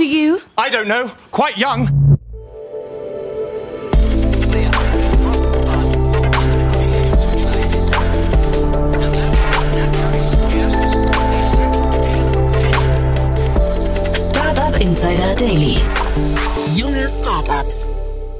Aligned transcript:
old 0.00 0.08
are 0.08 0.12
you? 0.12 0.40
I 0.56 0.70
don't 0.70 0.88
know. 0.88 1.10
Quite 1.30 1.58
young. 1.58 1.88
Startup 14.14 14.80
Insider 14.80 15.34
Daily. 15.36 15.78
Junge 16.74 17.08
Startups. 17.08 17.86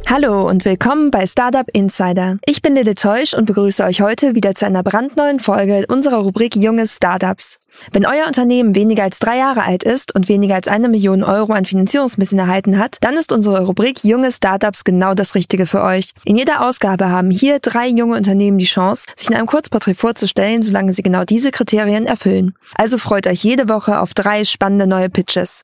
Hallo 0.06 0.48
und 0.48 0.64
willkommen 0.64 1.12
bei 1.12 1.24
Startup 1.26 1.68
Insider. 1.72 2.38
Ich 2.44 2.62
bin 2.62 2.74
Lille 2.74 2.96
Teusch 2.96 3.32
und 3.32 3.44
begrüße 3.44 3.84
euch 3.84 4.00
heute 4.00 4.34
wieder 4.34 4.56
zu 4.56 4.66
einer 4.66 4.82
brandneuen 4.82 5.38
Folge 5.38 5.84
unserer 5.88 6.16
Rubrik 6.16 6.56
Junge 6.56 6.88
Startups. 6.88 7.60
Wenn 7.92 8.06
euer 8.06 8.26
Unternehmen 8.26 8.74
weniger 8.74 9.04
als 9.04 9.18
drei 9.18 9.38
Jahre 9.38 9.62
alt 9.62 9.82
ist 9.82 10.14
und 10.14 10.28
weniger 10.28 10.54
als 10.54 10.68
eine 10.68 10.88
Million 10.88 11.22
Euro 11.22 11.52
an 11.52 11.64
Finanzierungsmitteln 11.64 12.38
erhalten 12.38 12.78
hat, 12.78 12.98
dann 13.00 13.16
ist 13.16 13.32
unsere 13.32 13.62
Rubrik 13.62 14.04
Junge 14.04 14.30
Startups 14.32 14.84
genau 14.84 15.14
das 15.14 15.34
Richtige 15.34 15.66
für 15.66 15.82
euch. 15.82 16.12
In 16.24 16.36
jeder 16.36 16.62
Ausgabe 16.66 17.08
haben 17.08 17.30
hier 17.30 17.58
drei 17.58 17.88
junge 17.88 18.16
Unternehmen 18.16 18.58
die 18.58 18.64
Chance, 18.64 19.06
sich 19.16 19.30
in 19.30 19.36
einem 19.36 19.46
Kurzporträt 19.46 19.94
vorzustellen, 19.94 20.62
solange 20.62 20.92
sie 20.92 21.02
genau 21.02 21.24
diese 21.24 21.50
Kriterien 21.50 22.06
erfüllen. 22.06 22.54
Also 22.74 22.98
freut 22.98 23.26
euch 23.26 23.42
jede 23.42 23.68
Woche 23.68 24.00
auf 24.00 24.14
drei 24.14 24.44
spannende 24.44 24.86
neue 24.86 25.08
Pitches. 25.10 25.62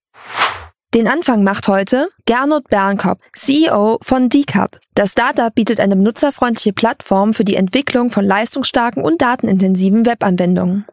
Den 0.94 1.08
Anfang 1.08 1.42
macht 1.44 1.68
heute 1.68 2.08
Gernot 2.24 2.68
Bernkop, 2.68 3.18
CEO 3.34 3.98
von 4.02 4.30
Decap. 4.30 4.78
Das 4.94 5.12
Startup 5.12 5.54
bietet 5.54 5.78
eine 5.78 5.94
benutzerfreundliche 5.94 6.72
Plattform 6.72 7.34
für 7.34 7.44
die 7.44 7.56
Entwicklung 7.56 8.10
von 8.10 8.24
leistungsstarken 8.24 9.02
und 9.02 9.20
datenintensiven 9.20 10.06
Webanwendungen. 10.06 10.86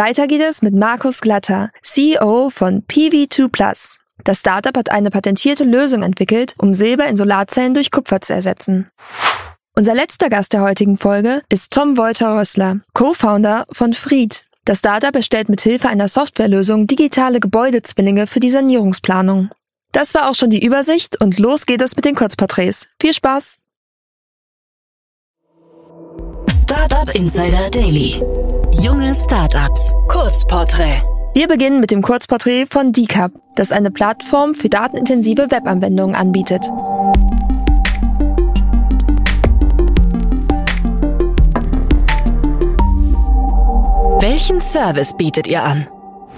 Weiter 0.00 0.28
geht 0.28 0.40
es 0.40 0.62
mit 0.62 0.74
Markus 0.74 1.20
Glatter, 1.20 1.68
CEO 1.82 2.48
von 2.48 2.84
PV2 2.84 3.98
Das 4.24 4.38
Startup 4.38 4.74
hat 4.74 4.90
eine 4.90 5.10
patentierte 5.10 5.64
Lösung 5.64 6.02
entwickelt, 6.02 6.54
um 6.56 6.72
Silber 6.72 7.06
in 7.06 7.16
Solarzellen 7.16 7.74
durch 7.74 7.90
Kupfer 7.90 8.22
zu 8.22 8.32
ersetzen. 8.32 8.88
Unser 9.76 9.94
letzter 9.94 10.30
Gast 10.30 10.54
der 10.54 10.62
heutigen 10.62 10.96
Folge 10.96 11.42
ist 11.50 11.74
Tom 11.74 11.98
Wolter-Rössler, 11.98 12.80
Co-Founder 12.94 13.66
von 13.72 13.92
Fried. 13.92 14.46
Das 14.64 14.78
Startup 14.78 15.14
erstellt 15.14 15.50
mit 15.50 15.60
Hilfe 15.60 15.90
einer 15.90 16.08
Softwarelösung 16.08 16.86
digitale 16.86 17.38
Gebäudezwillinge 17.38 18.26
für 18.26 18.40
die 18.40 18.48
Sanierungsplanung. 18.48 19.50
Das 19.92 20.14
war 20.14 20.30
auch 20.30 20.34
schon 20.34 20.48
die 20.48 20.64
Übersicht 20.64 21.20
und 21.20 21.38
los 21.38 21.66
geht 21.66 21.82
es 21.82 21.94
mit 21.94 22.06
den 22.06 22.14
Kurzporträts. 22.14 22.88
Viel 22.98 23.12
Spaß! 23.12 23.58
Startup 26.62 27.14
Insider 27.14 27.68
Daily. 27.68 28.18
Junge 28.72 29.14
Startups. 29.16 29.92
Kurzporträt. 30.06 31.02
Wir 31.34 31.48
beginnen 31.48 31.80
mit 31.80 31.90
dem 31.90 32.02
Kurzporträt 32.02 32.66
von 32.66 32.92
Decap, 32.92 33.32
das 33.56 33.72
eine 33.72 33.90
Plattform 33.90 34.54
für 34.54 34.68
datenintensive 34.68 35.50
Webanwendungen 35.50 36.14
anbietet. 36.14 36.64
Welchen 44.20 44.60
Service 44.60 45.16
bietet 45.16 45.48
ihr 45.48 45.64
an? 45.64 45.88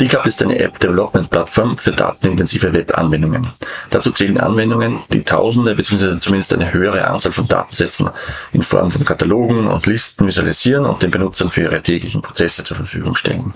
DCAP 0.02 0.26
ist 0.26 0.42
eine 0.42 0.58
App-Development-Plattform 0.58 1.78
für 1.78 1.92
datenintensive 1.92 2.72
Webanwendungen. 2.72 3.50
Dazu 3.90 4.10
zählen 4.10 4.36
Anwendungen, 4.40 4.98
die 5.12 5.22
tausende 5.22 5.76
bzw. 5.76 6.18
zumindest 6.18 6.52
eine 6.52 6.72
höhere 6.72 7.06
Anzahl 7.06 7.30
von 7.30 7.46
Datensätzen 7.46 8.10
in 8.52 8.64
Form 8.64 8.90
von 8.90 9.04
Katalogen 9.04 9.68
und 9.68 9.86
Listen 9.86 10.26
visualisieren 10.26 10.86
und 10.86 11.04
den 11.04 11.12
Benutzern 11.12 11.52
für 11.52 11.62
ihre 11.62 11.80
täglichen 11.80 12.20
Prozesse 12.20 12.64
zur 12.64 12.78
Verfügung 12.78 13.14
stellen. 13.14 13.54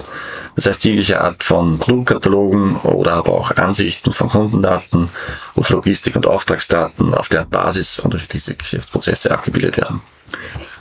Das 0.54 0.66
heißt, 0.66 0.84
jegliche 0.84 1.20
Art 1.20 1.42
von 1.42 1.80
Produktkatalogen 1.80 2.76
oder 2.76 3.14
aber 3.14 3.32
auch 3.32 3.50
Ansichten 3.56 4.12
von 4.12 4.28
Kundendaten 4.28 5.10
oder 5.56 5.70
Logistik- 5.70 6.14
und 6.14 6.28
Auftragsdaten, 6.28 7.12
auf 7.12 7.28
deren 7.28 7.50
Basis 7.50 7.98
unterschiedliche 7.98 8.54
Geschäftsprozesse 8.54 9.32
abgebildet 9.32 9.78
werden. 9.78 10.00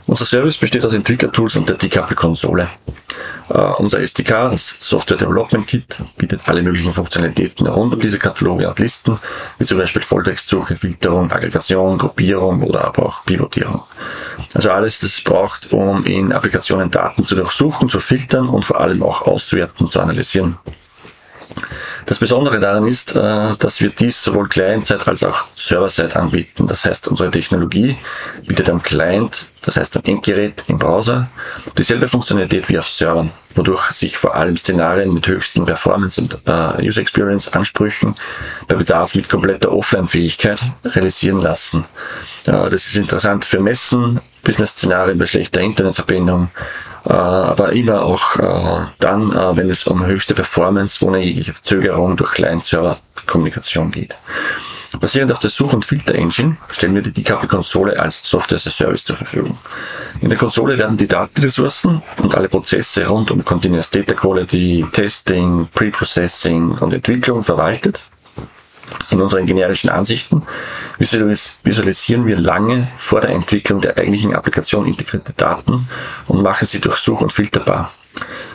Unser 0.07 0.25
Service 0.25 0.57
besteht 0.57 0.85
aus 0.85 0.93
Entwicklertools 0.93 1.55
und 1.55 1.67
der 1.67 1.77
Decouple-Konsole. 1.77 2.67
Uh, 3.47 3.75
unser 3.77 4.01
SDK, 4.01 4.49
das 4.49 4.75
Software 4.79 5.17
Development 5.17 5.67
Kit, 5.67 5.97
bietet 6.17 6.41
alle 6.45 6.63
möglichen 6.63 6.91
Funktionalitäten 6.91 7.67
rund 7.67 7.93
um 7.93 7.99
diese 7.99 8.17
Kataloge 8.17 8.67
und 8.67 8.79
Listen, 8.79 9.19
wie 9.59 9.65
zum 9.65 9.77
Beispiel 9.77 10.01
Volltextsuche, 10.01 10.75
Filterung, 10.75 11.31
Aggregation, 11.31 11.99
Gruppierung 11.99 12.63
oder 12.63 12.85
aber 12.85 13.05
auch 13.05 13.25
Pivotierung. 13.25 13.83
Also 14.55 14.71
alles, 14.71 14.99
das 14.99 15.11
es 15.11 15.21
braucht, 15.21 15.71
um 15.71 16.03
in 16.05 16.33
Applikationen 16.33 16.89
Daten 16.89 17.25
zu 17.25 17.35
durchsuchen, 17.35 17.87
zu 17.87 17.99
filtern 17.99 18.49
und 18.49 18.65
vor 18.65 18.79
allem 18.79 19.03
auch 19.03 19.21
auszuwerten 19.21 19.91
zu 19.91 19.99
analysieren. 19.99 20.57
Das 22.05 22.19
Besondere 22.19 22.59
daran 22.59 22.87
ist, 22.87 23.15
äh, 23.15 23.55
dass 23.57 23.81
wir 23.81 23.89
dies 23.89 24.21
sowohl 24.21 24.47
Client-Side 24.47 25.07
als 25.07 25.23
auch 25.23 25.45
Server-Side 25.55 26.15
anbieten. 26.15 26.67
Das 26.67 26.85
heißt, 26.85 27.07
unsere 27.07 27.31
Technologie 27.31 27.97
bietet 28.45 28.69
am 28.69 28.81
Client, 28.81 29.45
das 29.61 29.77
heißt 29.77 29.97
am 29.97 30.03
Endgerät 30.03 30.63
im 30.67 30.77
Browser, 30.77 31.27
dieselbe 31.77 32.07
Funktionalität 32.07 32.69
wie 32.69 32.77
auf 32.77 32.87
Servern, 32.87 33.31
wodurch 33.55 33.91
sich 33.91 34.17
vor 34.17 34.35
allem 34.35 34.55
Szenarien 34.57 35.13
mit 35.13 35.27
höchsten 35.27 35.65
Performance- 35.65 36.21
und 36.21 36.37
äh, 36.45 36.87
User 36.87 37.01
Experience-Ansprüchen 37.01 38.15
bei 38.67 38.75
Bedarf 38.75 39.15
mit 39.15 39.29
kompletter 39.29 39.71
Offline-Fähigkeit 39.71 40.61
realisieren 40.83 41.41
lassen. 41.41 41.85
Das 42.45 42.85
ist 42.85 42.95
interessant 42.95 43.43
für 43.43 43.59
Messen, 43.59 44.21
Business-Szenarien 44.43 45.17
bei 45.17 45.25
schlechter 45.25 45.61
Internetverbindung, 45.61 46.49
äh, 46.53 46.84
aber 47.05 47.73
immer 47.73 48.03
auch 48.03 48.35
äh, 48.37 48.87
dann, 48.99 49.31
äh, 49.31 49.55
wenn 49.55 49.69
es 49.69 49.85
um 49.85 50.05
höchste 50.05 50.33
Performance 50.33 51.03
ohne 51.05 51.19
jegliche 51.19 51.53
Verzögerung 51.53 52.17
durch 52.17 52.31
Client-Server-Kommunikation 52.33 53.91
geht. 53.91 54.17
Basierend 54.99 55.31
auf 55.31 55.39
der 55.39 55.49
Such- 55.49 55.73
und 55.73 55.85
Filter-Engine 55.85 56.57
stellen 56.71 56.95
wir 56.95 57.01
die 57.01 57.11
Decouple-Konsole 57.11 57.99
als 57.99 58.21
Software 58.23 58.55
as 58.55 58.67
a 58.67 58.69
Service 58.69 59.03
zur 59.03 59.17
Verfügung. 59.17 59.57
In 60.21 60.29
der 60.29 60.37
Konsole 60.37 60.77
werden 60.77 60.97
die 60.97 61.07
Datenressourcen 61.07 62.01
und 62.17 62.35
alle 62.35 62.47
Prozesse 62.47 63.05
rund 63.05 63.29
um 63.29 63.43
Continuous 63.43 63.89
Data 63.89 64.13
Quality, 64.13 64.85
Testing, 64.93 65.67
Pre-Processing 65.73 66.77
und 66.79 66.93
Entwicklung 66.93 67.43
verwaltet 67.43 67.99
in 69.11 69.21
unseren 69.21 69.45
generischen 69.45 69.89
Ansichten 69.89 70.43
visualisieren 70.97 72.25
wir 72.25 72.37
lange 72.37 72.87
vor 72.97 73.21
der 73.21 73.31
Entwicklung 73.31 73.81
der 73.81 73.97
eigentlichen 73.97 74.33
Applikation 74.33 74.85
integrierte 74.85 75.33
Daten 75.33 75.87
und 76.27 76.41
machen 76.41 76.65
sie 76.65 76.79
durch 76.79 76.97
Such- 76.97 77.21
und 77.21 77.33
Filterbar. 77.33 77.91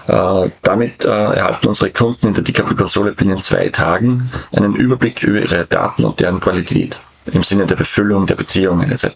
Äh, 0.07 0.51
damit 0.63 1.05
äh, 1.05 1.09
erhalten 1.09 1.69
unsere 1.69 1.91
Kunden 1.91 2.29
in 2.29 2.35
der 2.35 2.43
Decouple-Konsole 2.43 3.13
binnen 3.13 3.43
zwei 3.43 3.69
Tagen 3.69 4.31
einen 4.53 4.75
Überblick 4.75 5.23
über 5.23 5.39
ihre 5.39 5.67
Daten 5.67 6.05
und 6.05 6.19
deren 6.21 6.41
Qualität 6.41 6.99
im 7.27 7.43
Sinne 7.43 7.67
der 7.67 7.77
Befüllung 7.77 8.27
der 8.27 8.35
Beziehungen 8.35 8.91
etc. 8.91 9.07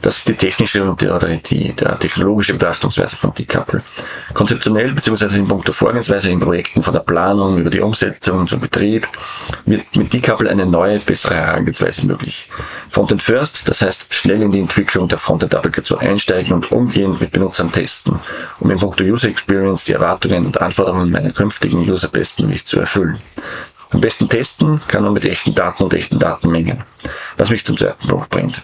Das 0.00 0.18
ist 0.18 0.28
die 0.28 0.34
technische 0.34 0.88
und 0.88 1.00
die, 1.00 1.08
oder 1.08 1.28
die, 1.28 1.72
der 1.72 1.98
technologische 1.98 2.52
Betrachtungsweise 2.52 3.16
von 3.16 3.34
Decouple. 3.34 3.82
Konzeptionell 4.32 4.92
bzw. 4.92 5.36
in 5.36 5.48
puncto 5.48 5.72
Vorgehensweise 5.72 6.30
in 6.30 6.40
Projekten 6.40 6.82
von 6.82 6.94
der 6.94 7.00
Planung 7.00 7.58
über 7.58 7.70
die 7.70 7.80
Umsetzung 7.80 8.46
zum 8.46 8.60
Betrieb 8.60 9.08
wird 9.66 9.96
mit 9.96 10.12
Decouple 10.12 10.48
eine 10.48 10.66
neue, 10.66 11.00
bessere 11.00 11.34
Herangehensweise 11.34 12.06
möglich. 12.06 12.48
Frontend 12.90 13.22
First, 13.22 13.68
das 13.68 13.82
heißt 13.82 14.14
schnell 14.14 14.42
in 14.42 14.52
die 14.52 14.60
Entwicklung 14.60 15.08
der 15.08 15.18
Frontend-Applikation 15.18 15.98
einsteigen 15.98 16.52
und 16.52 16.70
umgehend 16.70 17.20
mit 17.20 17.32
Benutzern 17.32 17.72
testen, 17.72 18.20
um 18.60 18.70
in 18.70 18.78
puncto 18.78 19.02
User 19.02 19.28
Experience 19.28 19.84
die 19.84 19.92
Erwartungen 19.92 20.46
und 20.46 20.60
Anforderungen 20.60 21.10
meiner 21.10 21.30
künftigen 21.30 21.78
User 21.78 22.08
bestmöglich 22.08 22.66
zu 22.66 22.78
erfüllen. 22.78 23.18
Am 23.90 24.00
besten 24.00 24.28
testen 24.28 24.80
kann 24.86 25.02
man 25.02 25.14
mit 25.14 25.24
echten 25.24 25.54
Daten 25.54 25.82
und 25.82 25.94
echten 25.94 26.18
Datenmengen. 26.18 26.84
Was 27.36 27.50
mich 27.50 27.64
zum 27.64 27.76
zweiten 27.76 28.06
Punkt 28.06 28.28
bringt. 28.28 28.62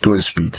Dual 0.00 0.20
Speed. 0.20 0.58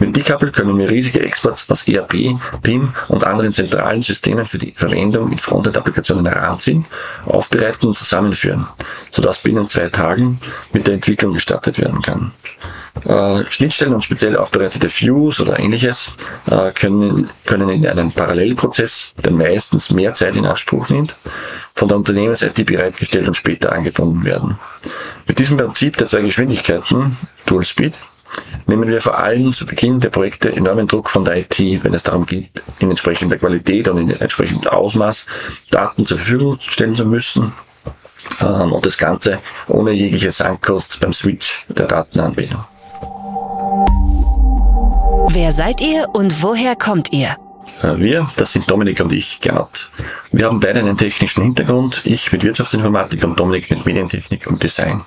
Mit 0.00 0.16
Decouple 0.16 0.50
können 0.50 0.78
wir 0.78 0.88
riesige 0.88 1.20
Exports 1.20 1.68
aus 1.68 1.86
ERP, 1.86 2.38
PIM 2.62 2.94
und 3.08 3.22
anderen 3.24 3.52
zentralen 3.52 4.00
Systemen 4.00 4.46
für 4.46 4.56
die 4.56 4.72
Verwendung 4.74 5.30
in 5.30 5.38
Frontend-Applikationen 5.38 6.24
heranziehen, 6.24 6.86
aufbereiten 7.26 7.88
und 7.88 7.96
zusammenführen, 7.96 8.66
sodass 9.10 9.42
binnen 9.42 9.68
zwei 9.68 9.90
Tagen 9.90 10.40
mit 10.72 10.86
der 10.86 10.94
Entwicklung 10.94 11.34
gestartet 11.34 11.78
werden 11.78 12.00
kann. 12.00 12.32
Äh, 13.04 13.44
Schnittstellen 13.50 13.92
und 13.92 14.02
speziell 14.02 14.36
aufbereitete 14.36 14.88
Views 14.88 15.38
oder 15.38 15.58
ähnliches 15.58 16.12
äh, 16.50 16.72
können, 16.72 17.28
können 17.44 17.68
in 17.68 17.86
einem 17.86 18.10
Parallelprozess, 18.10 19.12
der 19.22 19.32
meistens 19.32 19.90
mehr 19.90 20.14
Zeit 20.14 20.34
in 20.34 20.46
Anspruch 20.46 20.88
nimmt, 20.88 21.14
von 21.74 21.88
der 21.88 21.98
Unternehmens-IT 21.98 22.64
bereitgestellt 22.64 23.28
und 23.28 23.36
später 23.36 23.72
angebunden 23.72 24.24
werden. 24.24 24.58
Mit 25.26 25.38
diesem 25.38 25.58
Prinzip 25.58 25.98
der 25.98 26.06
zwei 26.06 26.22
Geschwindigkeiten, 26.22 27.16
Dual 27.46 27.64
Speed, 27.64 27.98
nehmen 28.66 28.88
wir 28.88 29.00
vor 29.00 29.18
allem 29.18 29.52
zu 29.52 29.66
Beginn 29.66 30.00
der 30.00 30.10
Projekte 30.10 30.54
enormen 30.54 30.86
Druck 30.86 31.10
von 31.10 31.24
der 31.24 31.38
IT, 31.38 31.58
wenn 31.82 31.94
es 31.94 32.02
darum 32.02 32.26
geht, 32.26 32.62
in 32.78 32.90
entsprechender 32.90 33.36
Qualität 33.36 33.88
und 33.88 33.98
in 33.98 34.20
entsprechendem 34.20 34.70
Ausmaß 34.70 35.26
Daten 35.70 36.06
zur 36.06 36.18
Verfügung 36.18 36.58
stellen 36.60 36.96
zu 36.96 37.04
müssen 37.04 37.52
ähm, 38.40 38.72
und 38.72 38.86
das 38.86 38.98
Ganze 38.98 39.38
ohne 39.68 39.92
jegliche 39.92 40.30
Sankkost 40.30 41.00
beim 41.00 41.12
Switch 41.12 41.66
der 41.68 41.86
Datenanbindung. 41.86 42.64
Wer 45.32 45.52
seid 45.52 45.80
ihr 45.80 46.08
und 46.12 46.42
woher 46.42 46.74
kommt 46.76 47.12
ihr? 47.12 47.36
Äh, 47.82 47.98
wir, 47.98 48.30
das 48.36 48.52
sind 48.52 48.70
Dominik 48.70 49.00
und 49.00 49.12
ich, 49.12 49.40
Gernot. 49.40 49.90
Wir 50.32 50.46
haben 50.46 50.60
beide 50.60 50.80
einen 50.80 50.96
technischen 50.96 51.42
Hintergrund, 51.42 52.02
ich 52.04 52.32
mit 52.32 52.42
Wirtschaftsinformatik 52.42 53.22
und 53.24 53.38
Dominik 53.38 53.70
mit 53.70 53.86
Medientechnik 53.86 54.46
und 54.46 54.62
Design. 54.62 55.02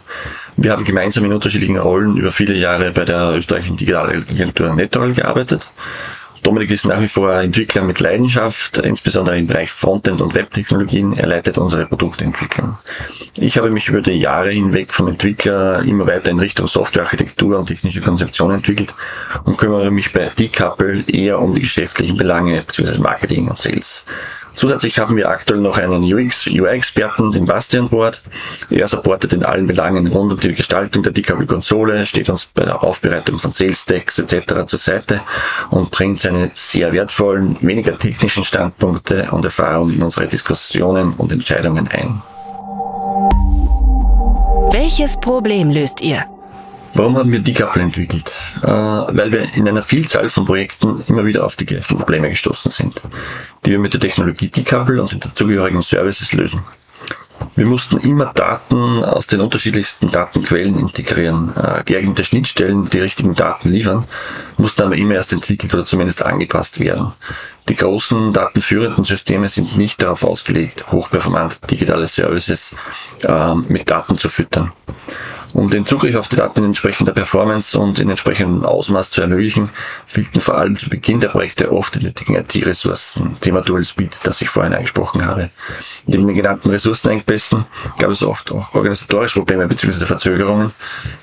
Wir 0.56 0.72
haben 0.72 0.84
gemeinsam 0.84 1.26
in 1.26 1.34
unterschiedlichen 1.34 1.78
Rollen 1.78 2.18
über 2.18 2.32
viele 2.32 2.56
Jahre 2.56 2.92
bei 2.92 3.06
der 3.06 3.34
österreichischen 3.34 3.78
Digitalagentur 3.78 4.74
Netroll 4.74 5.14
gearbeitet 5.14 5.68
Dominik 6.44 6.72
ist 6.72 6.86
nach 6.86 7.00
wie 7.00 7.08
vor 7.08 7.34
Entwickler 7.36 7.84
mit 7.84 8.02
Leidenschaft, 8.02 8.78
insbesondere 8.80 9.40
im 9.40 9.48
Bereich 9.48 9.72
Frontend 9.72 10.20
und 10.20 10.36
Webtechnologien. 10.36 11.14
Er 11.14 11.28
leitet 11.28 11.58
unsere 11.58 11.86
Produktentwicklung. 11.86 12.78
Ich 13.36 13.58
habe 13.58 13.70
mich 13.70 13.88
über 13.88 14.02
die 14.02 14.20
Jahre 14.20 14.50
hinweg 14.50 14.94
vom 14.94 15.08
Entwickler 15.08 15.82
immer 15.84 16.06
weiter 16.06 16.32
in 16.32 16.40
Richtung 16.40 16.68
Softwarearchitektur 16.68 17.58
und 17.58 17.68
technische 17.68 18.02
Konzeption 18.02 18.52
entwickelt 18.52 18.94
und 19.46 19.58
kümmere 19.58 19.90
mich 19.90 20.12
bei 20.12 20.32
Decouple 20.38 21.06
eher 21.08 21.40
um 21.40 21.56
die 21.56 21.62
geschäftlichen 21.62 22.18
Belange 22.18 22.62
bzw. 22.64 23.00
Marketing 23.00 23.48
und 23.48 23.58
Sales. 23.58 24.06
Zusätzlich 24.56 25.00
haben 25.00 25.16
wir 25.16 25.30
aktuell 25.30 25.60
noch 25.60 25.78
einen 25.78 26.04
UX-UI-Experten, 26.04 27.32
den 27.32 27.46
Bastian 27.46 27.90
Board. 27.90 28.22
Er 28.70 28.88
supportet 28.88 29.34
in 29.34 29.44
allen 29.44 29.68
Belangen 29.68 30.08
rund 30.08 30.32
um 30.32 30.40
die 30.40 30.54
Gestaltung 30.54 31.04
der 31.04 31.12
DKW-Konsole, 31.12 32.06
steht 32.06 32.30
uns 32.30 32.46
bei 32.46 32.64
der 32.64 32.84
Aufbereitung 32.84 33.40
von 33.40 33.52
Sales-Decks 33.52 34.20
etc. 34.20 34.66
zur 34.68 34.80
Seite 34.80 35.22
und 35.72 35.92
bringt 35.92 36.22
seine 36.22 36.52
sehr 36.54 36.94
wertvollen, 36.94 37.58
weniger 37.62 37.98
technischen 37.98 38.44
Standpunkte 38.44 39.30
und 39.32 39.44
Erfahrungen 39.44 39.96
in 39.96 40.04
unsere 40.04 40.28
Diskussionen 40.28 41.14
und 41.14 41.32
Entscheidungen 41.32 41.88
ein. 41.88 42.22
Welches 44.72 45.18
Problem 45.18 45.70
löst 45.72 46.02
ihr? 46.02 46.26
Warum 46.96 47.18
haben 47.18 47.32
wir 47.32 47.40
Decouple 47.40 47.82
entwickelt? 47.82 48.32
Äh, 48.62 48.68
weil 48.68 49.32
wir 49.32 49.54
in 49.56 49.68
einer 49.68 49.82
Vielzahl 49.82 50.30
von 50.30 50.46
Projekten 50.46 51.04
immer 51.08 51.26
wieder 51.26 51.46
auf 51.46 51.56
die 51.56 51.66
gleichen 51.66 51.98
Probleme 51.98 52.30
gestoßen 52.30 52.72
sind, 52.72 53.02
die 53.66 53.72
wir 53.72 53.80
mit 53.80 53.94
der 53.94 54.02
Technologie 54.02 54.50
Decouple 54.50 55.02
und 55.02 55.12
den 55.12 55.20
dazugehörigen 55.20 55.82
Services 55.82 56.34
lösen. 56.34 56.62
Wir 57.56 57.66
mussten 57.66 57.98
immer 57.98 58.32
Daten 58.34 59.04
aus 59.04 59.28
den 59.28 59.42
unterschiedlichsten 59.42 60.12
Datenquellen 60.12 60.80
integrieren, 60.80 61.54
äh, 61.56 61.84
geeignete 61.84 62.24
Schnittstellen, 62.24 62.90
die 62.90 63.00
richtigen 63.00 63.36
Daten 63.36 63.70
liefern, 63.70 64.06
mussten 64.58 64.84
aber 64.84 64.96
immer 64.96 65.16
erst 65.16 65.34
entwickelt 65.34 65.74
oder 65.74 65.86
zumindest 65.86 66.24
angepasst 66.24 66.80
werden. 66.80 67.12
Die 67.70 67.76
großen 67.76 68.34
datenführenden 68.34 69.04
Systeme 69.04 69.50
sind 69.50 69.78
nicht 69.78 70.02
darauf 70.02 70.24
ausgelegt, 70.24 70.92
hochperformant 70.92 71.60
digitale 71.70 72.08
Services 72.08 72.76
äh, 73.22 73.56
mit 73.56 73.90
Daten 73.90 74.18
zu 74.18 74.30
füttern. 74.30 74.72
Um 75.54 75.70
den 75.70 75.86
Zugriff 75.86 76.16
auf 76.16 76.28
die 76.28 76.36
Daten 76.36 76.62
in 76.62 76.66
entsprechender 76.66 77.12
Performance 77.12 77.78
und 77.78 78.00
in 78.00 78.10
entsprechendem 78.10 78.66
Ausmaß 78.66 79.12
zu 79.12 79.22
ermöglichen, 79.22 79.70
fehlten 80.08 80.42
vor 80.42 80.58
allem 80.58 80.78
zu 80.78 80.90
Beginn 80.90 81.20
der 81.20 81.28
Projekte 81.28 81.72
oft 81.72 81.94
die 81.94 82.04
nötigen 82.04 82.36
IT-Ressourcen. 82.36 83.38
Thema 83.40 83.62
Dual 83.62 83.84
Speed, 83.84 84.18
das 84.24 84.42
ich 84.42 84.50
vorhin 84.50 84.74
angesprochen 84.74 85.26
habe. 85.26 85.52
Neben 86.08 86.26
den 86.26 86.36
genannten 86.36 86.72
Ressourcenengpässen 86.72 87.66
gab 88.00 88.10
es 88.10 88.24
oft 88.24 88.52
auch 88.52 88.74
organisatorische 88.74 89.40
Probleme 89.40 89.68
bzw. 89.68 90.06
Verzögerungen, 90.06 90.74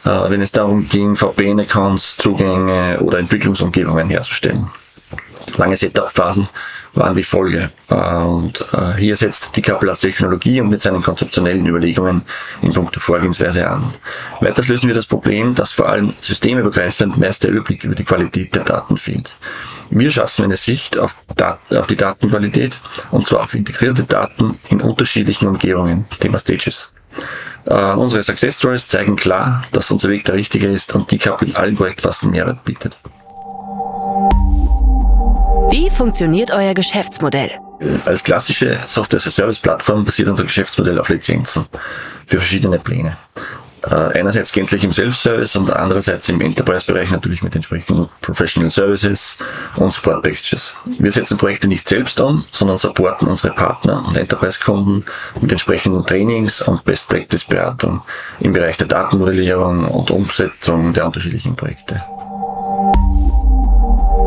äh, 0.05 0.09
wenn 0.09 0.41
es 0.41 0.53
darum 0.53 0.89
ging, 0.89 1.17
VPN-Accounts, 1.17 2.17
Zugänge 2.17 3.01
oder 3.01 3.19
Entwicklungsumgebungen 3.19 4.11
herzustellen. 4.11 4.71
Lange 5.57 5.77
Setup-Phasen 5.77 6.49
waren 6.95 7.17
die 7.17 7.23
Folge. 7.23 7.71
Äh, 7.89 7.95
und 7.95 8.65
äh, 8.73 8.95
hier 8.99 9.17
setzt 9.17 9.57
die 9.57 9.71
als 9.71 10.01
Technologie 10.01 10.61
und 10.61 10.69
mit 10.69 10.83
seinen 10.83 11.03
konzeptionellen 11.03 11.67
Überlegungen 11.67 12.23
in 12.63 12.73
puncto 12.73 13.01
Vorgehensweise 13.01 13.69
an. 13.69 13.93
Weiters 14.41 14.69
lösen 14.69 14.89
wir 14.89 14.95
das 14.95 15.07
Problem, 15.07 15.55
dass 15.55 15.73
vor 15.73 15.89
allem 15.89 16.15
systemübergreifend 16.21 17.19
meist 17.19 17.45
der 17.45 17.51
Überblick 17.51 17.85
über 17.85 17.95
die 17.95 18.05
Qualität 18.05 18.55
der 18.55 18.65
Daten 18.65 18.97
fehlt. 18.97 19.33
Wir 19.91 20.11
schaffen 20.11 20.45
eine 20.45 20.57
Sicht 20.57 20.99
auf, 20.99 21.17
Dat 21.37 21.59
auf 21.71 21.87
die 21.87 21.97
Datenqualität 21.97 22.79
und 23.11 23.27
zwar 23.27 23.43
auf 23.43 23.55
integrierte 23.55 24.05
Daten 24.05 24.59
in 24.69 24.81
unterschiedlichen 24.81 25.49
Umgebungen, 25.49 26.07
Thema 26.21 26.39
Stages. 26.39 26.93
Uh, 27.67 27.93
unsere 27.99 28.23
Success 28.23 28.57
Stories 28.57 28.89
zeigen 28.89 29.17
klar, 29.17 29.65
dass 29.73 29.91
unser 29.91 30.09
Weg 30.09 30.25
der 30.25 30.35
richtige 30.35 30.67
ist 30.67 30.95
und 30.95 31.11
die 31.11 31.21
in 31.43 31.57
allen 31.57 31.77
Projektphasen 31.77 32.31
Mehrwert 32.31 32.65
bietet. 32.65 32.97
Wie 35.71 35.89
funktioniert 35.89 36.51
euer 36.51 36.75
Geschäftsmodell? 36.75 37.51
Als 38.05 38.25
klassische 38.25 38.81
Software-as-a-Service-Plattform 38.87 40.05
basiert 40.05 40.29
unser 40.29 40.45
Geschäftsmodell 40.45 40.99
auf 40.99 41.09
Lizenzen 41.09 41.67
für 42.27 42.39
verschiedene 42.39 42.79
Pläne. 42.79 43.17
Äh, 43.83 44.19
einerseits 44.19 44.53
gänzlich 44.53 44.85
im 44.85 44.93
Self-Service 44.93 45.57
und 45.57 45.73
andererseits 45.73 46.29
im 46.29 46.41
Enterprise-Bereich 46.41 47.11
natürlich 47.11 47.43
mit 47.43 47.55
entsprechenden 47.55 48.09
Professional 48.21 48.71
Services 48.71 49.39
und 49.77 49.93
Support 49.93 50.23
Packages. 50.23 50.75
Wir 50.99 51.13
setzen 51.13 51.39
Projekte 51.39 51.69
nicht 51.69 51.89
selbst 51.89 52.21
an, 52.21 52.45
sondern 52.51 52.77
supporten 52.77 53.29
unsere 53.29 53.55
Partner 53.55 54.05
und 54.07 54.17
Enterprise-Kunden 54.17 55.05
mit 55.41 55.53
entsprechenden 55.53 56.05
Trainings 56.05 56.61
und 56.61 56.85
Best-Practice-Beratung 56.85 58.03
im 58.41 58.53
Bereich 58.53 58.77
der 58.77 58.89
Datenmodellierung 58.89 59.87
und 59.87 60.11
Umsetzung 60.11 60.93
der 60.93 61.07
unterschiedlichen 61.07 61.57
Projekte. 61.57 62.03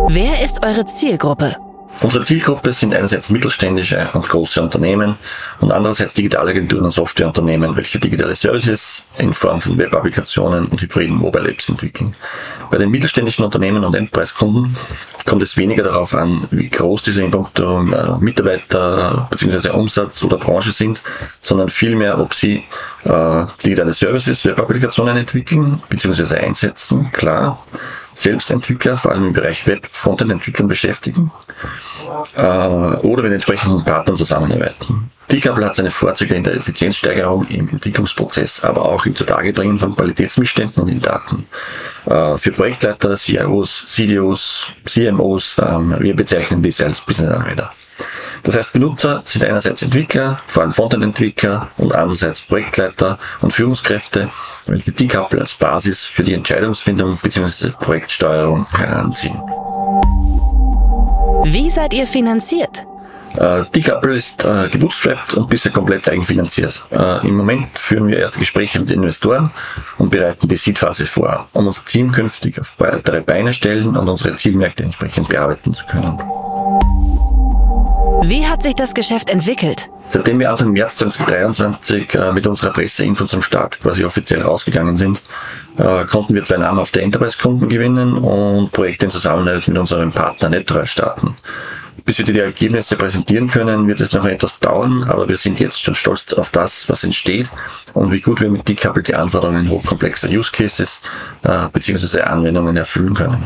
Wer 0.09 0.43
ist 0.43 0.63
eure 0.63 0.85
Zielgruppe? 0.85 1.55
Unsere 2.01 2.25
Zielgruppe 2.25 2.73
sind 2.73 2.93
einerseits 2.93 3.29
mittelständische 3.29 4.09
und 4.13 4.27
große 4.27 4.61
Unternehmen 4.61 5.15
und 5.61 5.71
andererseits 5.71 6.13
Digitalagenturen 6.13 6.85
und 6.85 6.91
Softwareunternehmen, 6.91 7.75
welche 7.75 7.99
digitale 7.99 8.35
Services 8.35 9.07
in 9.17 9.33
Form 9.33 9.61
von 9.61 9.77
Web-Applikationen 9.77 10.65
und 10.65 10.81
hybriden 10.81 11.15
Mobile 11.15 11.49
Apps 11.49 11.69
entwickeln. 11.69 12.15
Bei 12.69 12.77
den 12.77 12.89
mittelständischen 12.89 13.45
Unternehmen 13.45 13.83
und 13.85 13.95
Enterprise-Kunden 13.95 14.75
kommt 15.25 15.43
es 15.43 15.55
weniger 15.55 15.83
darauf 15.83 16.13
an, 16.13 16.47
wie 16.51 16.69
groß 16.69 17.03
diese 17.03 17.23
in 17.23 17.31
puncto 17.31 17.81
äh, 17.83 18.17
Mitarbeiter 18.19 19.27
bzw. 19.31 19.69
Umsatz 19.69 20.21
oder 20.23 20.37
Branche 20.37 20.71
sind, 20.71 21.01
sondern 21.41 21.69
vielmehr, 21.69 22.19
ob 22.19 22.33
sie 22.33 22.63
äh, 23.05 23.45
digitale 23.63 23.93
Services, 23.93 24.43
Web-Applikationen 24.45 25.15
entwickeln 25.15 25.81
bzw. 25.89 26.35
einsetzen, 26.35 27.11
klar 27.13 27.63
Selbstentwickler, 28.13 28.97
vor 28.97 29.11
allem 29.11 29.27
im 29.27 29.33
Bereich 29.33 29.65
Web, 29.67 29.87
Frontend-Entwicklung 29.91 30.67
beschäftigen 30.67 31.31
äh, 32.35 32.41
oder 32.41 33.23
mit 33.23 33.33
entsprechenden 33.33 33.83
Partnern 33.83 34.17
zusammenarbeiten. 34.17 35.09
Decouple 35.31 35.65
hat 35.65 35.75
seine 35.75 35.89
Vorzüge 35.89 36.35
in 36.35 36.43
der 36.43 36.55
Effizienzsteigerung 36.55 37.47
im 37.47 37.69
Entwicklungsprozess, 37.69 38.63
aber 38.63 38.85
auch 38.85 39.05
im 39.05 39.15
Zutagedringen 39.15 39.79
von 39.79 39.95
Qualitätsmissständen 39.95 40.83
und 40.83 40.89
in 40.89 41.01
Daten. 41.01 41.45
Äh, 42.05 42.37
für 42.37 42.51
Projektleiter, 42.51 43.15
CIOs, 43.15 43.85
CDOs, 43.87 44.67
CMOs, 44.85 45.57
ähm, 45.59 45.95
wir 45.99 46.15
bezeichnen 46.15 46.61
diese 46.61 46.85
als 46.85 47.01
Business 47.01 47.31
Anwender. 47.31 47.73
Das 48.43 48.57
heißt, 48.57 48.73
Benutzer 48.73 49.21
sind 49.25 49.45
einerseits 49.45 49.81
Entwickler, 49.81 50.39
vor 50.47 50.63
allem 50.63 50.73
Frontend-Entwickler 50.73 51.69
und 51.77 51.95
andererseits 51.95 52.41
Projektleiter 52.41 53.17
und 53.41 53.53
Führungskräfte, 53.53 54.29
welche 54.67 54.91
Decouple 54.91 55.39
als 55.39 55.53
Basis 55.53 56.03
für 56.03 56.23
die 56.23 56.33
Entscheidungsfindung 56.33 57.17
bzw. 57.21 57.69
Projektsteuerung 57.79 58.67
heranziehen. 58.71 59.39
Wie 61.45 61.69
seid 61.69 61.93
ihr 61.93 62.07
finanziert? 62.07 62.85
Äh, 63.37 63.63
Decouple 63.75 64.15
ist 64.15 64.45
äh, 64.45 64.67
gebootstrapped 64.69 65.33
und 65.33 65.49
bisher 65.49 65.71
komplett 65.71 66.07
eigenfinanziert. 66.07 66.81
Äh, 66.91 67.27
Im 67.27 67.35
Moment 67.35 67.77
führen 67.77 68.07
wir 68.07 68.19
erste 68.19 68.39
Gespräche 68.39 68.79
mit 68.79 68.91
Investoren 68.91 69.51
und 69.97 70.11
bereiten 70.11 70.47
die 70.47 70.55
Seed-Phase 70.55 71.05
vor, 71.05 71.47
um 71.53 71.67
unser 71.67 71.83
Team 71.85 72.11
künftig 72.11 72.59
auf 72.59 72.73
weitere 72.77 73.21
Beine 73.21 73.53
stellen 73.53 73.95
und 73.97 74.07
unsere 74.07 74.35
Zielmärkte 74.35 74.83
entsprechend 74.83 75.29
bearbeiten 75.29 75.73
zu 75.73 75.85
können. 75.85 76.21
Wie 78.25 78.47
hat 78.47 78.63
sich 78.63 78.73
das 78.73 78.93
Geschäft 78.93 79.29
entwickelt? 79.29 79.89
Seitdem 80.07 80.39
wir 80.39 80.49
Anfang 80.49 80.71
März 80.71 80.95
2023 80.95 82.15
äh, 82.15 82.31
mit 82.31 82.47
unserer 82.47 82.71
Presseinfo 82.71 83.25
zum 83.25 83.41
Start 83.41 83.81
quasi 83.81 84.05
offiziell 84.05 84.41
rausgegangen 84.41 84.95
sind, 84.95 85.21
äh, 85.77 86.05
konnten 86.05 86.33
wir 86.33 86.41
zwei 86.45 86.55
namhafte 86.55 87.01
Enterprise-Kunden 87.01 87.67
gewinnen 87.67 88.13
und 88.13 88.71
Projekte 88.71 89.07
in 89.07 89.11
Zusammenarbeit 89.11 89.67
mit 89.67 89.77
unserem 89.77 90.13
Partner 90.13 90.47
Netroy 90.47 90.85
starten. 90.85 91.35
Bis 92.05 92.17
wir 92.17 92.23
die 92.23 92.39
Ergebnisse 92.39 92.95
präsentieren 92.95 93.49
können, 93.49 93.89
wird 93.89 93.99
es 93.99 94.13
noch 94.13 94.23
etwas 94.23 94.57
dauern, 94.61 95.03
aber 95.09 95.27
wir 95.27 95.37
sind 95.37 95.59
jetzt 95.59 95.83
schon 95.83 95.95
stolz 95.95 96.31
auf 96.31 96.49
das, 96.49 96.87
was 96.87 97.03
entsteht 97.03 97.49
und 97.93 98.13
wie 98.13 98.21
gut 98.21 98.39
wir 98.39 98.49
mit 98.49 98.69
Decouple 98.69 99.03
die 99.03 99.15
Anforderungen 99.15 99.69
hochkomplexer 99.69 100.29
Use 100.29 100.51
Cases 100.51 101.01
äh, 101.43 101.67
bzw. 101.73 102.21
Anwendungen 102.21 102.77
erfüllen 102.77 103.15
können. 103.15 103.43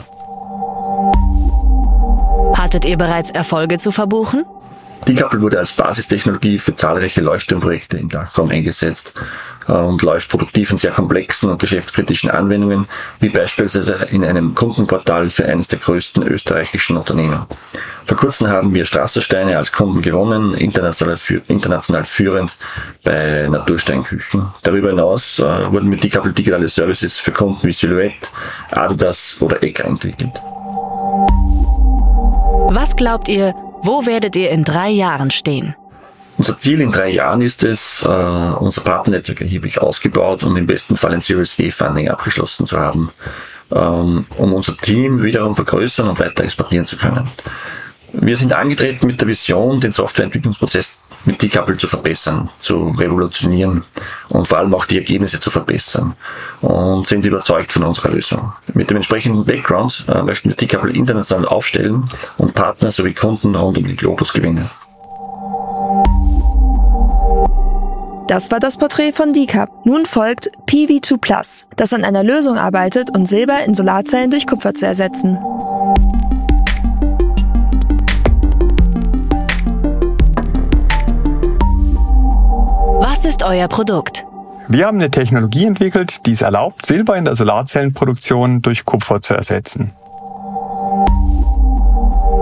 Hattet 2.55 2.85
ihr 2.85 2.97
bereits 2.97 3.31
Erfolge 3.31 3.79
zu 3.79 3.91
verbuchen? 3.91 4.45
Decouple 5.07 5.41
wurde 5.41 5.59
als 5.59 5.71
Basistechnologie 5.71 6.59
für 6.59 6.75
zahlreiche 6.75 7.21
Leuchtturmprojekte 7.21 7.97
im 7.97 8.09
Dachraum 8.09 8.49
eingesetzt 8.49 9.13
äh, 9.67 9.71
und 9.71 10.01
läuft 10.01 10.29
produktiv 10.29 10.71
in 10.71 10.77
sehr 10.77 10.91
komplexen 10.91 11.49
und 11.49 11.59
geschäftskritischen 11.59 12.29
Anwendungen, 12.29 12.87
wie 13.19 13.29
beispielsweise 13.29 13.93
in 14.11 14.25
einem 14.25 14.53
Kundenportal 14.53 15.29
für 15.29 15.45
eines 15.45 15.69
der 15.69 15.79
größten 15.79 16.23
österreichischen 16.23 16.97
Unternehmen. 16.97 17.45
Vor 18.05 18.17
kurzem 18.17 18.47
haben 18.47 18.73
wir 18.73 18.85
Straßersteine 18.85 19.57
als 19.57 19.71
Kunden 19.71 20.01
gewonnen, 20.01 20.53
international, 20.53 21.17
international 21.47 22.03
führend 22.03 22.57
bei 23.03 23.47
Natursteinküchen. 23.49 24.45
Darüber 24.63 24.89
hinaus 24.89 25.39
äh, 25.39 25.43
wurden 25.71 25.89
mit 25.89 26.03
Decouple 26.03 26.33
digitale 26.33 26.67
Services 26.67 27.17
für 27.17 27.31
Kunden 27.31 27.65
wie 27.65 27.73
Silhouette, 27.73 28.27
Adidas 28.71 29.37
oder 29.39 29.63
Ecker 29.63 29.85
entwickelt. 29.85 30.33
Was 32.69 32.95
glaubt 32.95 33.29
ihr, 33.29 33.55
wo 33.87 34.05
werdet 34.05 34.35
ihr 34.35 34.49
in 34.51 34.65
drei 34.65 34.89
Jahren 34.89 35.31
stehen? 35.31 35.75
Unser 36.37 36.59
Ziel 36.59 36.81
in 36.81 36.91
drei 36.91 37.09
Jahren 37.09 37.41
ist 37.41 37.63
es, 37.63 38.03
äh, 38.03 38.07
unser 38.07 38.81
Partnernetzwerk 38.81 39.41
erheblich 39.41 39.81
ausgebaut 39.81 40.43
und 40.43 40.55
im 40.57 40.67
besten 40.67 40.97
Fall 40.97 41.13
ein 41.13 41.21
Series 41.21 41.57
A 41.59 41.71
Funding 41.71 42.09
abgeschlossen 42.09 42.67
zu 42.67 42.77
haben, 42.77 43.11
ähm, 43.71 44.25
um 44.37 44.53
unser 44.53 44.77
Team 44.77 45.23
wiederum 45.23 45.55
vergrößern 45.55 46.09
und 46.09 46.19
weiter 46.19 46.43
expandieren 46.43 46.85
zu 46.85 46.97
können. 46.97 47.27
Wir 48.13 48.35
sind 48.35 48.53
angetreten 48.53 49.07
mit 49.07 49.19
der 49.19 49.27
Vision, 49.27 49.79
den 49.79 49.93
Softwareentwicklungsprozess 49.93 50.99
mit 51.27 51.41
Decouple 51.41 51.77
zu 51.77 51.87
verbessern, 51.87 52.49
zu 52.61 52.89
revolutionieren 52.97 53.83
und 54.29 54.47
vor 54.47 54.57
allem 54.57 54.73
auch 54.73 54.85
die 54.85 54.97
Ergebnisse 54.97 55.39
zu 55.39 55.51
verbessern 55.51 56.15
und 56.61 57.07
sind 57.07 57.25
überzeugt 57.25 57.73
von 57.73 57.83
unserer 57.83 58.09
Lösung. 58.09 58.53
Mit 58.73 58.89
dem 58.89 58.97
entsprechenden 58.97 59.45
Background 59.45 60.05
äh, 60.07 60.23
möchten 60.23 60.49
wir 60.49 60.55
Decouple 60.55 60.93
international 60.93 61.45
aufstellen 61.45 62.09
und 62.37 62.55
Partner 62.55 62.91
sowie 62.91 63.13
Kunden 63.13 63.55
rund 63.55 63.77
um 63.77 63.85
den 63.85 63.97
Globus 63.97 64.33
gewinnen. 64.33 64.69
Das 68.27 68.51
war 68.51 68.59
das 68.59 68.75
Porträt 68.75 69.13
von 69.13 69.31
Decap. 69.31 69.69
Nun 69.85 70.05
folgt 70.05 70.51
PV2 70.67 71.17
Plus, 71.17 71.65
das 71.77 71.93
an 71.93 72.03
einer 72.03 72.23
Lösung 72.23 72.57
arbeitet, 72.57 73.09
um 73.15 73.25
Silber 73.25 73.63
in 73.63 73.73
Solarzellen 73.73 74.31
durch 74.31 74.45
Kupfer 74.45 74.73
zu 74.73 74.85
ersetzen. 74.85 75.37
Ist 83.27 83.43
euer 83.43 83.67
Produkt? 83.67 84.25
Wir 84.69 84.85
haben 84.85 84.99
eine 84.99 85.11
Technologie 85.11 85.65
entwickelt, 85.65 86.25
die 86.25 86.31
es 86.31 86.41
erlaubt, 86.41 86.85
Silber 86.85 87.17
in 87.17 87.25
der 87.25 87.35
Solarzellenproduktion 87.35 88.61
durch 88.61 88.85
Kupfer 88.85 89.21
zu 89.21 89.33
ersetzen. 89.33 89.91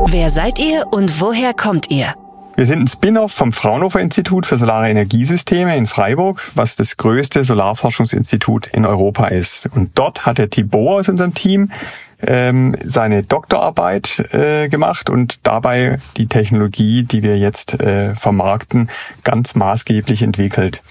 Wer 0.07 0.29
seid 0.29 0.59
ihr 0.59 0.85
und 0.91 1.19
woher 1.19 1.55
kommt 1.55 1.89
ihr? 1.89 2.13
Wir 2.55 2.67
sind 2.67 2.81
ein 2.81 2.87
Spin-off 2.87 3.31
vom 3.31 3.51
Fraunhofer 3.51 3.99
Institut 3.99 4.45
für 4.45 4.57
Solare 4.57 4.89
Energiesysteme 4.89 5.75
in 5.75 5.87
Freiburg, 5.87 6.51
was 6.53 6.75
das 6.75 6.97
größte 6.97 7.43
Solarforschungsinstitut 7.43 8.67
in 8.67 8.85
Europa 8.85 9.27
ist. 9.27 9.67
Und 9.73 9.97
dort 9.97 10.27
hat 10.27 10.37
der 10.37 10.51
Thibaut 10.51 10.99
aus 10.99 11.09
unserem 11.09 11.33
Team 11.33 11.71
ähm, 12.21 12.75
seine 12.83 13.23
Doktorarbeit 13.23 14.33
äh, 14.33 14.69
gemacht 14.69 15.09
und 15.09 15.45
dabei 15.45 15.99
die 16.17 16.27
Technologie, 16.27 17.03
die 17.03 17.23
wir 17.23 17.37
jetzt 17.37 17.79
äh, 17.79 18.15
vermarkten, 18.15 18.89
ganz 19.23 19.55
maßgeblich 19.55 20.21
entwickelt. 20.21 20.81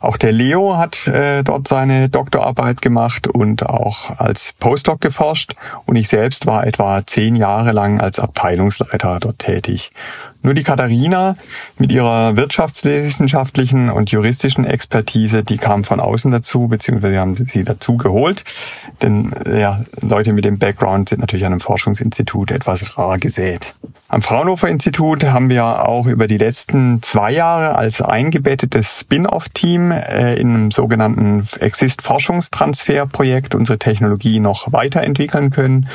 Auch 0.00 0.16
der 0.16 0.32
Leo 0.32 0.78
hat 0.78 1.06
äh, 1.08 1.42
dort 1.42 1.68
seine 1.68 2.08
Doktorarbeit 2.08 2.80
gemacht 2.80 3.26
und 3.26 3.66
auch 3.66 4.18
als 4.18 4.54
Postdoc 4.58 5.02
geforscht. 5.02 5.54
Und 5.84 5.96
ich 5.96 6.08
selbst 6.08 6.46
war 6.46 6.66
etwa 6.66 7.06
zehn 7.06 7.36
Jahre 7.36 7.72
lang 7.72 8.00
als 8.00 8.18
Abteilungsleiter 8.18 9.20
dort 9.20 9.40
tätig. 9.40 9.90
Nur 10.42 10.54
die 10.54 10.62
Katharina 10.62 11.34
mit 11.78 11.92
ihrer 11.92 12.36
wirtschaftswissenschaftlichen 12.36 13.90
und 13.90 14.10
juristischen 14.10 14.64
Expertise, 14.64 15.44
die 15.44 15.58
kam 15.58 15.84
von 15.84 16.00
außen 16.00 16.30
dazu, 16.30 16.66
beziehungsweise 16.66 17.18
haben 17.18 17.36
sie 17.36 17.62
dazu 17.62 17.98
geholt. 17.98 18.44
Denn 19.02 19.34
ja, 19.46 19.84
Leute 20.00 20.32
mit 20.32 20.46
dem 20.46 20.58
Background 20.58 21.10
sind 21.10 21.20
natürlich 21.20 21.44
an 21.44 21.52
einem 21.52 21.60
Forschungsinstitut 21.60 22.52
etwas 22.52 22.96
rar 22.96 23.18
gesät. 23.18 23.74
Am 24.08 24.22
Fraunhofer 24.22 24.68
Institut 24.68 25.24
haben 25.24 25.50
wir 25.50 25.86
auch 25.86 26.06
über 26.06 26.26
die 26.26 26.36
letzten 26.36 27.00
zwei 27.00 27.30
Jahre 27.30 27.76
als 27.76 28.02
eingebettetes 28.02 28.98
Spin-off-Team 29.00 29.92
äh, 29.92 30.34
in 30.34 30.48
einem 30.48 30.70
sogenannten 30.72 31.46
Exist-Forschungstransfer-Projekt 31.60 33.54
unsere 33.54 33.78
Technologie 33.78 34.40
noch 34.40 34.72
weiterentwickeln 34.72 35.50
können 35.50 35.88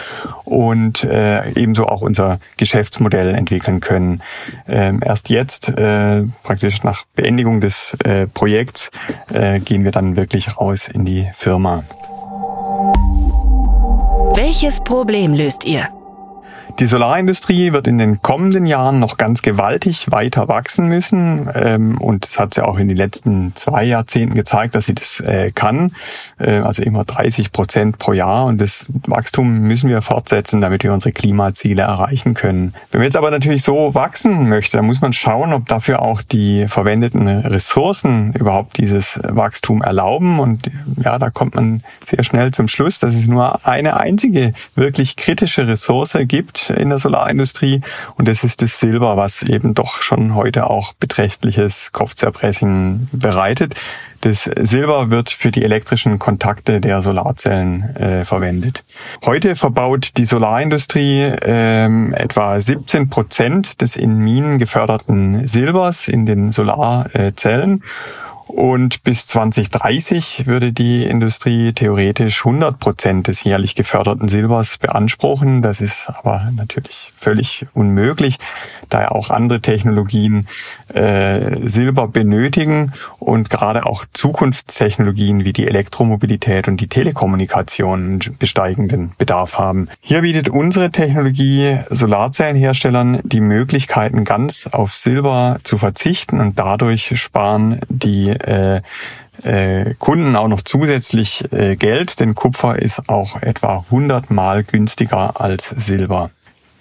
und 0.46 1.04
äh, 1.04 1.52
ebenso 1.60 1.88
auch 1.88 2.00
unser 2.00 2.40
Geschäftsmodell 2.56 3.36
entwickeln 3.36 3.82
können. 3.82 4.22
Ähm, 4.68 5.02
erst 5.04 5.30
jetzt, 5.30 5.70
äh, 5.70 6.24
praktisch 6.44 6.84
nach 6.84 7.06
Beendigung 7.16 7.62
des 7.62 7.96
äh, 8.04 8.28
Projekts, 8.28 8.92
äh, 9.34 9.60
gehen 9.60 9.84
wir 9.84 9.92
dann 9.92 10.16
wirklich 10.16 10.58
raus 10.58 10.88
in 10.88 11.06
die 11.06 11.30
Firma. 11.34 11.84
Welches 14.36 14.84
Problem 14.84 15.34
löst 15.34 15.64
ihr? 15.64 15.90
Die 16.80 16.88
Solarindustrie 16.88 17.72
wird 17.72 17.88
in 17.88 17.98
den 17.98 18.22
kommenden 18.22 18.66
Jahren 18.66 19.00
noch 19.00 19.18
ganz 19.18 19.42
gewaltig 19.42 20.12
weiter 20.12 20.48
wachsen 20.48 20.88
müssen. 20.88 21.50
Ähm, 21.54 21.98
und 22.00 22.28
es 22.28 22.40
hat 22.40 22.58
ja 22.58 22.66
auch 22.66 22.78
in 22.78 22.90
den 22.90 22.98
letzten 22.98 23.56
zwei 23.56 23.86
Jahrzehnten 23.86 24.36
gezeigt, 24.36 24.76
dass 24.76 24.88
sie 24.88 24.96
das 24.96 25.22
äh, 25.22 25.52
kann. 25.52 25.96
Äh, 26.38 26.58
also 26.60 26.84
immer 26.84 27.06
30 27.06 27.54
Prozent 27.54 27.98
pro 27.98 28.12
Jahr. 28.14 28.46
Und 28.46 28.60
das 28.60 28.88
Wachstum 29.08 29.60
müssen 29.60 29.90
wir 29.90 30.02
fortsetzen, 30.02 30.60
damit 30.60 30.84
wir 30.84 30.92
unsere 30.92 31.14
Klimaziele 31.14 31.84
erreichen 31.84 32.34
können. 32.34 32.74
Wenn 32.92 33.00
man 33.00 33.06
jetzt 33.06 33.18
aber 33.18 33.32
natürlich 33.32 33.64
so 33.64 33.96
wachsen 33.96 34.50
möchte, 34.50 34.78
dann 34.78 34.86
muss 34.86 35.00
man 35.00 35.14
schauen, 35.14 35.54
ob 35.54 35.68
dafür 35.68 36.02
auch 36.02 36.22
die 36.22 36.68
verwendeten 36.68 37.28
Ressourcen 37.28 38.34
überhaupt 38.34 38.78
dieses 38.78 39.20
Wachstum 39.24 39.82
erlauben. 39.82 40.40
Und 40.40 40.70
ja, 41.02 41.18
da 41.20 41.30
kommt 41.30 41.56
man 41.56 41.84
sehr 42.04 42.24
schnell 42.24 42.52
zum 42.52 42.68
Schluss, 42.68 43.00
dass 43.00 43.16
es 43.16 43.28
nur 43.28 43.66
eine 43.66 43.98
einzige 43.98 44.54
wirklich 44.76 45.16
kritische 45.16 45.68
Ressource 45.68 46.18
gibt, 46.24 46.55
in 46.70 46.90
der 46.90 47.00
Solarindustrie. 47.00 47.82
Und 48.16 48.28
das 48.28 48.44
ist 48.44 48.62
das 48.62 48.80
Silber, 48.80 49.18
was 49.18 49.44
eben 49.44 49.74
doch 49.74 50.02
schon 50.02 50.36
heute 50.36 50.70
auch 50.70 50.94
beträchtliches 50.94 51.92
Kopfzerbrechen 51.92 53.10
bereitet. 53.12 53.76
Das 54.22 54.50
Silber 54.58 55.12
wird 55.12 55.30
für 55.30 55.52
die 55.52 55.64
elektrischen 55.64 56.18
Kontakte 56.18 56.82
der 56.82 57.04
Solarzellen 57.04 57.96
äh, 57.96 58.26
verwendet. 58.26 58.84
Heute 59.24 59.56
verbaut 59.56 60.18
die 60.18 60.26
Solarindustrie 60.26 61.32
ähm, 61.44 62.14
etwa 62.14 62.60
17 62.60 63.10
Prozent 63.10 63.82
des 63.82 63.96
in 63.96 64.18
Minen 64.18 64.58
geförderten 64.58 65.48
Silbers 65.48 66.08
in 66.08 66.26
den 66.26 66.52
Solarzellen. 66.52 67.84
Und 68.48 69.04
bis 69.04 69.26
2030 69.28 70.46
würde 70.46 70.72
die 70.72 71.04
Industrie 71.04 71.74
theoretisch 71.74 72.46
100 72.46 72.80
Prozent 72.80 73.28
des 73.28 73.44
jährlich 73.44 73.74
geförderten 73.74 74.28
Silbers 74.28 74.78
beanspruchen. 74.78 75.64
Das 75.64 75.82
ist 75.82 76.10
aber 76.10 76.50
natürlich 76.56 77.12
völlig 77.18 77.66
unmöglich, 77.74 78.38
da 78.90 79.02
ja 79.02 79.12
auch 79.12 79.32
andere 79.32 79.62
Technologien 79.62 80.48
äh, 80.94 81.68
Silber 81.68 82.08
benötigen 82.08 82.94
und 83.18 83.50
gerade 83.50 83.88
auch 83.88 84.06
Zukunftstechnologien 84.14 85.44
wie 85.44 85.54
die 85.54 85.68
Elektromobilität 85.68 86.68
und 86.68 86.80
die 86.80 86.88
Telekommunikation 86.88 88.20
besteigenden 88.38 89.12
Bedarf 89.18 89.58
haben. 89.58 89.90
Hier 90.02 90.22
bietet 90.22 90.50
unsere 90.50 90.92
Technologie 90.92 91.80
Solarzellenherstellern 91.90 93.22
die 93.24 93.42
Möglichkeiten, 93.42 94.24
ganz 94.24 94.70
auf 94.72 94.94
Silber 94.94 95.58
zu 95.64 95.80
verzichten 95.80 96.40
und 96.40 96.60
dadurch 96.60 97.20
sparen 97.20 97.80
die 97.90 98.35
äh, 98.44 98.82
äh, 99.44 99.96
Kunden 100.00 100.36
auch 100.36 100.48
noch 100.48 100.62
zusätzlich 100.62 101.52
äh, 101.52 101.76
Geld, 101.76 102.20
denn 102.20 102.36
Kupfer 102.36 102.78
ist 102.82 103.10
auch 103.10 103.42
etwa 103.42 103.86
100 103.90 104.32
Mal 104.32 104.64
günstiger 104.64 105.40
als 105.40 105.70
Silber. 105.70 106.32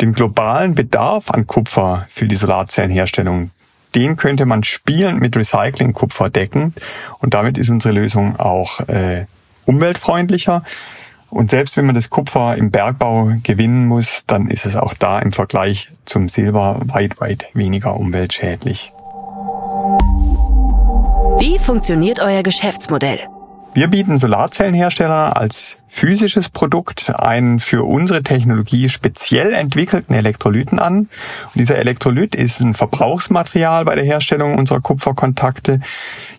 Den 0.00 0.12
globalen 0.12 0.74
Bedarf 0.74 1.30
an 1.30 1.46
Kupfer 1.46 2.06
für 2.10 2.26
die 2.26 2.36
Solarzellenherstellung, 2.36 3.50
den 3.94 4.16
könnte 4.16 4.44
man 4.44 4.64
spielend 4.64 5.20
mit 5.20 5.36
Recycling-Kupfer 5.36 6.30
decken 6.30 6.74
und 7.18 7.34
damit 7.34 7.58
ist 7.58 7.70
unsere 7.70 7.94
Lösung 7.94 8.38
auch 8.38 8.80
äh, 8.88 9.26
umweltfreundlicher. 9.66 10.62
Und 11.30 11.50
selbst 11.50 11.76
wenn 11.76 11.86
man 11.86 11.96
das 11.96 12.10
Kupfer 12.10 12.56
im 12.56 12.70
Bergbau 12.70 13.32
gewinnen 13.42 13.86
muss, 13.86 14.24
dann 14.26 14.48
ist 14.48 14.66
es 14.66 14.76
auch 14.76 14.94
da 14.94 15.18
im 15.18 15.32
Vergleich 15.32 15.90
zum 16.04 16.28
Silber 16.28 16.80
weit, 16.84 17.20
weit 17.20 17.48
weniger 17.54 17.96
umweltschädlich. 17.96 18.93
Wie 21.46 21.58
funktioniert 21.58 22.20
euer 22.20 22.42
Geschäftsmodell? 22.42 23.18
Wir 23.74 23.88
bieten 23.88 24.16
Solarzellenhersteller 24.16 25.36
als 25.36 25.76
physisches 25.88 26.48
Produkt 26.48 27.12
einen 27.14 27.60
für 27.60 27.84
unsere 27.84 28.22
Technologie 28.22 28.88
speziell 28.88 29.52
entwickelten 29.52 30.14
Elektrolyten 30.14 30.78
an. 30.78 31.00
Und 31.00 31.08
dieser 31.54 31.76
Elektrolyt 31.76 32.34
ist 32.34 32.60
ein 32.60 32.72
Verbrauchsmaterial 32.72 33.84
bei 33.84 33.94
der 33.94 34.04
Herstellung 34.04 34.56
unserer 34.56 34.80
Kupferkontakte. 34.80 35.80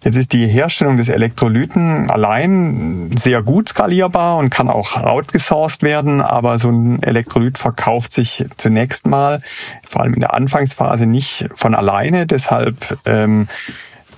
Jetzt 0.03 0.15
ist 0.15 0.33
die 0.33 0.47
Herstellung 0.47 0.97
des 0.97 1.09
Elektrolyten 1.09 2.09
allein 2.09 3.11
sehr 3.15 3.43
gut 3.43 3.69
skalierbar 3.69 4.37
und 4.37 4.49
kann 4.49 4.69
auch 4.69 4.97
outgesourced 4.97 5.83
werden, 5.83 6.19
aber 6.21 6.57
so 6.57 6.69
ein 6.69 7.03
Elektrolyt 7.03 7.59
verkauft 7.59 8.11
sich 8.11 8.43
zunächst 8.57 9.05
mal, 9.05 9.41
vor 9.87 10.01
allem 10.01 10.15
in 10.15 10.21
der 10.21 10.33
Anfangsphase, 10.33 11.05
nicht 11.05 11.47
von 11.53 11.75
alleine. 11.75 12.25
Deshalb 12.25 12.97
ähm, 13.05 13.47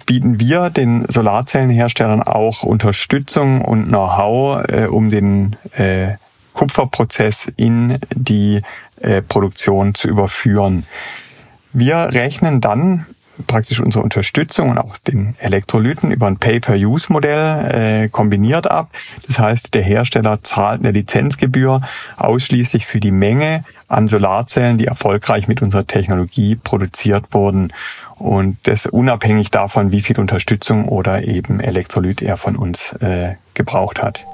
bieten 0.08 0.40
wir 0.40 0.72
den 0.72 1.06
Solarzellenherstellern 1.08 2.24
auch 2.24 2.64
Unterstützung 2.64 3.62
und 3.62 3.90
Know-how, 3.90 4.64
äh, 4.68 4.88
um 4.88 5.12
den 5.12 5.56
äh, 5.74 6.16
Kupferprozess 6.54 7.52
in 7.56 8.00
die 8.16 8.64
äh, 9.00 9.22
Produktion 9.22 9.94
zu 9.94 10.08
überführen. 10.08 10.88
Wir 11.74 11.98
rechnen 12.14 12.62
dann 12.62 13.06
praktisch 13.46 13.80
unsere 13.80 14.04
Unterstützung 14.04 14.70
und 14.70 14.78
auch 14.78 14.98
den 14.98 15.36
Elektrolyten 15.40 16.12
über 16.12 16.28
ein 16.28 16.38
Pay-per-Use-Modell 16.38 18.04
äh, 18.06 18.10
kombiniert 18.10 18.70
ab. 18.70 18.90
Das 19.28 19.40
heißt, 19.40 19.74
der 19.74 19.84
Hersteller 19.84 20.44
zahlt 20.44 20.80
eine 20.80 20.92
Lizenzgebühr 20.92 21.82
ausschließlich 22.18 22.86
für 22.86 23.00
die 23.00 23.12
Menge 23.12 23.64
an 23.88 24.08
Solarzellen, 24.08 24.78
die 24.78 24.86
erfolgreich 24.86 25.48
mit 25.48 25.62
unserer 25.62 25.86
Technologie 25.86 26.56
produziert 26.56 27.26
wurden. 27.32 27.74
Und 28.16 28.58
das 28.64 28.86
unabhängig 28.86 29.52
davon, 29.52 29.92
wie 29.92 30.02
viel 30.02 30.20
Unterstützung 30.20 30.88
oder 30.88 31.24
eben 31.24 31.60
Elektrolyt 31.60 32.22
er 32.22 32.38
von 32.38 32.56
uns 32.56 32.94
äh, 32.94 33.36
gebraucht 33.54 34.02
hat. 34.02 34.26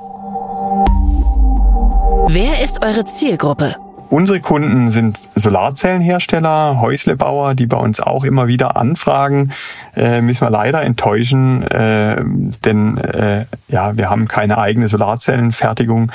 Wer 2.29 2.63
ist 2.63 2.81
eure 2.81 3.05
Zielgruppe? 3.05 3.75
Unsere 4.13 4.41
Kunden 4.41 4.91
sind 4.91 5.17
Solarzellenhersteller, 5.33 6.79
Häuslebauer, 6.79 7.55
die 7.55 7.65
bei 7.65 7.77
uns 7.77 7.99
auch 7.99 8.23
immer 8.23 8.47
wieder 8.47 8.77
anfragen. 8.77 9.51
Äh, 9.95 10.21
müssen 10.21 10.45
wir 10.45 10.51
leider 10.51 10.83
enttäuschen, 10.83 11.63
äh, 11.63 12.23
denn 12.63 12.97
äh, 12.99 13.45
ja, 13.69 13.97
wir 13.97 14.11
haben 14.11 14.27
keine 14.27 14.59
eigene 14.59 14.87
Solarzellenfertigung. 14.87 16.11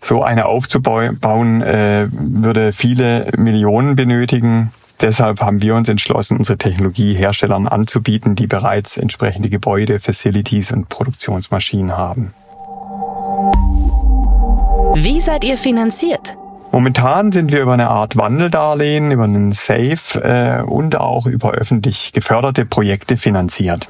So 0.00 0.22
eine 0.22 0.46
aufzubauen 0.46 1.62
äh, 1.62 2.06
würde 2.12 2.72
viele 2.72 3.32
Millionen 3.36 3.96
benötigen. 3.96 4.72
Deshalb 5.00 5.40
haben 5.40 5.60
wir 5.62 5.74
uns 5.74 5.88
entschlossen, 5.88 6.36
unsere 6.36 6.58
Technologie 6.58 7.14
Herstellern 7.14 7.66
anzubieten, 7.66 8.36
die 8.36 8.46
bereits 8.46 8.96
entsprechende 8.96 9.48
Gebäude, 9.48 9.98
Facilities 9.98 10.70
und 10.70 10.88
Produktionsmaschinen 10.88 11.96
haben. 11.96 12.34
Wie 14.94 15.20
seid 15.20 15.42
ihr 15.42 15.56
finanziert? 15.56 16.36
Momentan 16.72 17.32
sind 17.32 17.52
wir 17.52 17.60
über 17.60 17.74
eine 17.74 17.88
Art 17.88 18.16
Wandeldarlehen, 18.16 19.10
über 19.10 19.24
einen 19.24 19.52
Safe 19.52 20.18
äh, 20.22 20.62
und 20.62 20.98
auch 20.98 21.26
über 21.26 21.52
öffentlich 21.52 22.12
geförderte 22.12 22.64
Projekte 22.64 23.18
finanziert. 23.18 23.88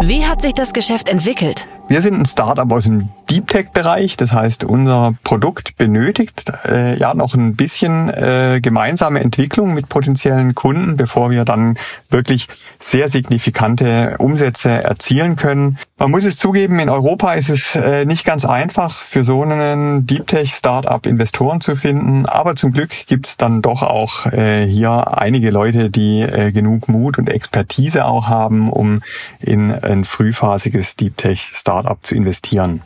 Wie 0.00 0.26
hat 0.26 0.42
sich 0.42 0.52
das 0.52 0.72
Geschäft 0.72 1.08
entwickelt? 1.08 1.68
Wir 1.86 2.00
sind 2.00 2.18
ein 2.18 2.24
Startup 2.24 2.70
aus 2.72 2.84
dem 2.84 3.10
Deep 3.28 3.48
Tech 3.48 3.70
Bereich, 3.72 4.16
das 4.16 4.32
heißt, 4.32 4.64
unser 4.64 5.14
Produkt 5.22 5.76
benötigt 5.76 6.50
äh, 6.66 6.96
ja 6.98 7.14
noch 7.14 7.34
ein 7.34 7.56
bisschen 7.56 8.08
äh, 8.08 8.60
gemeinsame 8.62 9.20
Entwicklung 9.20 9.74
mit 9.74 9.88
potenziellen 9.88 10.54
Kunden, 10.54 10.96
bevor 10.96 11.30
wir 11.30 11.44
dann 11.44 11.76
wirklich 12.10 12.48
sehr 12.78 13.08
signifikante 13.08 14.16
Umsätze 14.18 14.70
erzielen 14.70 15.36
können. 15.36 15.78
Man 15.98 16.10
muss 16.10 16.24
es 16.24 16.38
zugeben, 16.38 16.78
in 16.78 16.88
Europa 16.88 17.34
ist 17.34 17.50
es 17.50 17.74
äh, 17.76 18.04
nicht 18.04 18.24
ganz 18.24 18.44
einfach 18.44 18.94
für 18.94 19.24
so 19.24 19.42
einen 19.42 20.06
Deep 20.06 20.26
Tech 20.26 20.54
Startup 20.54 21.04
Investoren 21.06 21.60
zu 21.60 21.76
finden, 21.76 22.26
aber 22.26 22.56
zum 22.56 22.72
Glück 22.72 22.90
gibt 23.06 23.26
es 23.26 23.36
dann 23.36 23.62
doch 23.62 23.82
auch 23.82 24.26
äh, 24.26 24.66
hier 24.66 25.18
einige 25.18 25.50
Leute, 25.50 25.90
die 25.90 26.20
äh, 26.22 26.52
genug 26.52 26.88
Mut 26.88 27.18
und 27.18 27.28
Expertise 27.28 28.04
auch 28.04 28.28
haben, 28.28 28.70
um 28.70 29.02
in 29.40 29.72
ein 29.72 30.04
frühphasiges 30.04 30.96
Deep 30.96 31.16
Tech 31.16 31.50
Startup 31.74 31.98
zu 32.02 32.14
investieren. 32.14 32.82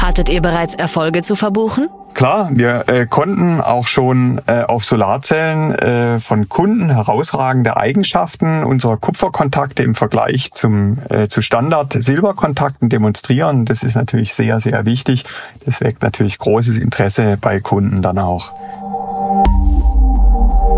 Hattet 0.00 0.30
ihr 0.30 0.40
bereits 0.40 0.74
Erfolge 0.74 1.20
zu 1.20 1.36
verbuchen? 1.36 1.88
Klar, 2.14 2.50
wir 2.52 2.84
äh, 2.88 3.06
konnten 3.06 3.60
auch 3.60 3.86
schon 3.86 4.40
äh, 4.46 4.62
auf 4.62 4.84
Solarzellen 4.84 5.72
äh, 5.74 6.18
von 6.18 6.48
Kunden 6.48 6.88
herausragende 6.88 7.76
Eigenschaften 7.76 8.64
unserer 8.64 8.96
Kupferkontakte 8.96 9.82
im 9.82 9.94
Vergleich 9.94 10.52
zum 10.52 10.98
äh, 11.10 11.28
zu 11.28 11.42
Standard 11.42 11.92
Silberkontakten 11.92 12.88
demonstrieren. 12.88 13.66
Das 13.66 13.82
ist 13.82 13.94
natürlich 13.94 14.32
sehr 14.32 14.58
sehr 14.60 14.86
wichtig. 14.86 15.24
Das 15.66 15.82
weckt 15.82 16.02
natürlich 16.02 16.38
großes 16.38 16.78
Interesse 16.78 17.36
bei 17.38 17.60
Kunden 17.60 18.00
dann 18.00 18.18
auch. 18.18 18.52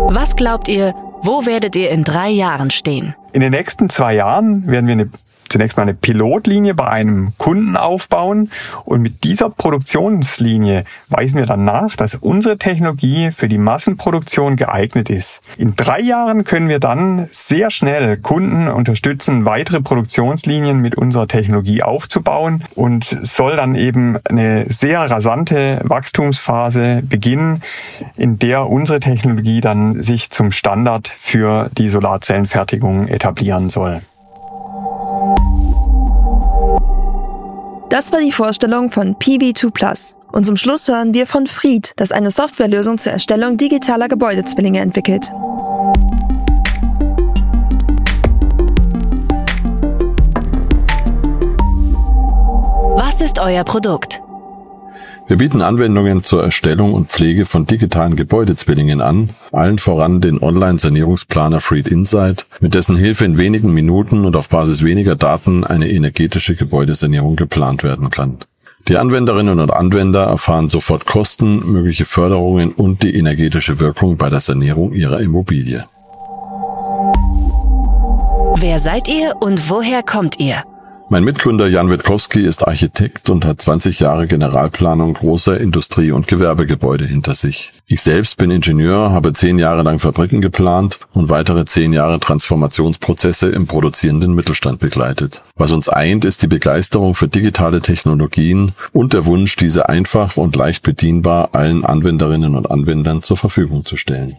Was 0.09 0.35
glaubt 0.35 0.67
ihr, 0.67 0.93
wo 1.21 1.45
werdet 1.45 1.75
ihr 1.75 1.89
in 1.89 2.03
drei 2.03 2.29
Jahren 2.29 2.71
stehen? 2.71 3.15
In 3.33 3.41
den 3.41 3.51
nächsten 3.51 3.89
zwei 3.89 4.13
Jahren 4.13 4.67
werden 4.67 4.87
wir 4.87 4.93
eine 4.93 5.09
zunächst 5.49 5.77
mal 5.77 5.83
eine 5.83 5.93
Pilotlinie 5.93 6.73
bei 6.73 6.87
einem 6.87 7.33
Kunden 7.37 7.77
aufbauen 7.77 8.51
und 8.83 9.01
mit 9.01 9.23
dieser 9.23 9.49
Produktionslinie 9.49 10.83
weisen 11.09 11.39
wir 11.39 11.45
dann 11.45 11.65
nach, 11.65 11.95
dass 11.95 12.15
unsere 12.15 12.57
Technologie 12.57 13.31
für 13.31 13.47
die 13.47 13.57
Massenproduktion 13.57 14.55
geeignet 14.55 15.09
ist. 15.09 15.41
In 15.57 15.75
drei 15.75 15.99
Jahren 15.99 16.43
können 16.43 16.69
wir 16.69 16.79
dann 16.79 17.27
sehr 17.31 17.71
schnell 17.71 18.17
Kunden 18.17 18.67
unterstützen, 18.67 19.45
weitere 19.45 19.81
Produktionslinien 19.81 20.79
mit 20.79 20.95
unserer 20.95 21.27
Technologie 21.27 21.83
aufzubauen 21.83 22.63
und 22.75 23.17
soll 23.21 23.55
dann 23.55 23.75
eben 23.75 24.17
eine 24.29 24.65
sehr 24.69 24.99
rasante 25.09 25.81
Wachstumsphase 25.83 27.01
beginnen, 27.03 27.61
in 28.17 28.39
der 28.39 28.67
unsere 28.67 28.99
Technologie 28.99 29.61
dann 29.61 30.01
sich 30.01 30.29
zum 30.29 30.51
Standard 30.51 31.07
für 31.07 31.69
die 31.77 31.89
Solarzellenfertigung 31.89 33.07
etablieren 33.07 33.69
soll. 33.69 34.01
Das 37.95 38.11
war 38.11 38.19
die 38.19 38.33
Vorstellung 38.33 38.91
von 38.91 39.15
PV2 39.15 39.71
Plus. 39.71 40.15
Und 40.33 40.43
zum 40.43 40.57
Schluss 40.57 40.89
hören 40.89 41.13
wir 41.13 41.25
von 41.25 41.47
Fried, 41.47 41.93
das 41.95 42.11
eine 42.11 42.29
Softwarelösung 42.29 42.97
zur 42.97 43.13
Erstellung 43.13 43.55
digitaler 43.55 44.09
Gebäudezwillinge 44.09 44.81
entwickelt. 44.81 45.31
Was 52.97 53.21
ist 53.21 53.39
euer 53.39 53.63
Produkt? 53.63 54.24
Wir 55.27 55.37
bieten 55.37 55.63
Anwendungen 55.63 56.21
zur 56.21 56.43
Erstellung 56.43 56.93
und 56.93 57.09
Pflege 57.09 57.45
von 57.45 57.65
digitalen 57.65 58.15
Gebäudezwillingen 58.15 59.01
an, 59.01 59.31
allen 59.51 59.79
voran 59.79 60.21
den 60.21 60.39
Online-Sanierungsplaner 60.39 61.61
Freed 61.61 61.87
Insight, 61.87 62.45
mit 62.59 62.75
dessen 62.75 62.95
Hilfe 62.95 63.25
in 63.25 63.39
wenigen 63.39 63.73
Minuten 63.73 64.23
und 64.25 64.35
auf 64.35 64.49
Basis 64.49 64.83
weniger 64.83 65.15
Daten 65.15 65.63
eine 65.63 65.89
energetische 65.89 66.55
Gebäudesanierung 66.55 67.35
geplant 67.35 67.83
werden 67.83 68.11
kann. 68.11 68.37
Die 68.87 68.97
Anwenderinnen 68.97 69.59
und 69.59 69.73
Anwender 69.73 70.25
erfahren 70.25 70.69
sofort 70.69 71.07
Kosten, 71.07 71.71
mögliche 71.71 72.05
Förderungen 72.05 72.71
und 72.71 73.01
die 73.01 73.17
energetische 73.17 73.79
Wirkung 73.79 74.17
bei 74.17 74.29
der 74.29 74.41
Sanierung 74.41 74.93
ihrer 74.93 75.21
Immobilie. 75.21 75.85
Wer 78.57 78.79
seid 78.79 79.07
ihr 79.07 79.35
und 79.39 79.71
woher 79.71 80.03
kommt 80.03 80.39
ihr? 80.39 80.63
Mein 81.15 81.23
Mitgründer 81.23 81.69
Jan 81.69 81.89
Witkowski 81.89 82.41
ist 82.41 82.67
Architekt 82.67 83.29
und 83.29 83.45
hat 83.45 83.61
20 83.61 84.01
Jahre 84.01 84.27
Generalplanung 84.27 85.13
großer 85.13 85.57
Industrie- 85.57 86.11
und 86.11 86.27
Gewerbegebäude 86.27 87.05
hinter 87.05 87.35
sich. 87.35 87.71
Ich 87.87 88.01
selbst 88.01 88.35
bin 88.35 88.51
Ingenieur, 88.51 89.11
habe 89.11 89.31
zehn 89.31 89.57
Jahre 89.57 89.81
lang 89.81 89.99
Fabriken 89.99 90.41
geplant 90.41 90.99
und 91.13 91.29
weitere 91.29 91.63
zehn 91.63 91.93
Jahre 91.93 92.19
Transformationsprozesse 92.19 93.47
im 93.47 93.65
produzierenden 93.65 94.35
Mittelstand 94.35 94.79
begleitet. 94.79 95.41
Was 95.55 95.71
uns 95.71 95.87
eint, 95.87 96.25
ist 96.25 96.41
die 96.41 96.47
Begeisterung 96.47 97.15
für 97.15 97.29
digitale 97.29 97.79
Technologien 97.79 98.73
und 98.91 99.13
der 99.13 99.25
Wunsch, 99.25 99.55
diese 99.55 99.87
einfach 99.87 100.35
und 100.35 100.57
leicht 100.57 100.83
bedienbar 100.83 101.51
allen 101.53 101.85
Anwenderinnen 101.85 102.55
und 102.55 102.69
Anwendern 102.69 103.21
zur 103.21 103.37
Verfügung 103.37 103.85
zu 103.85 103.95
stellen. 103.95 104.35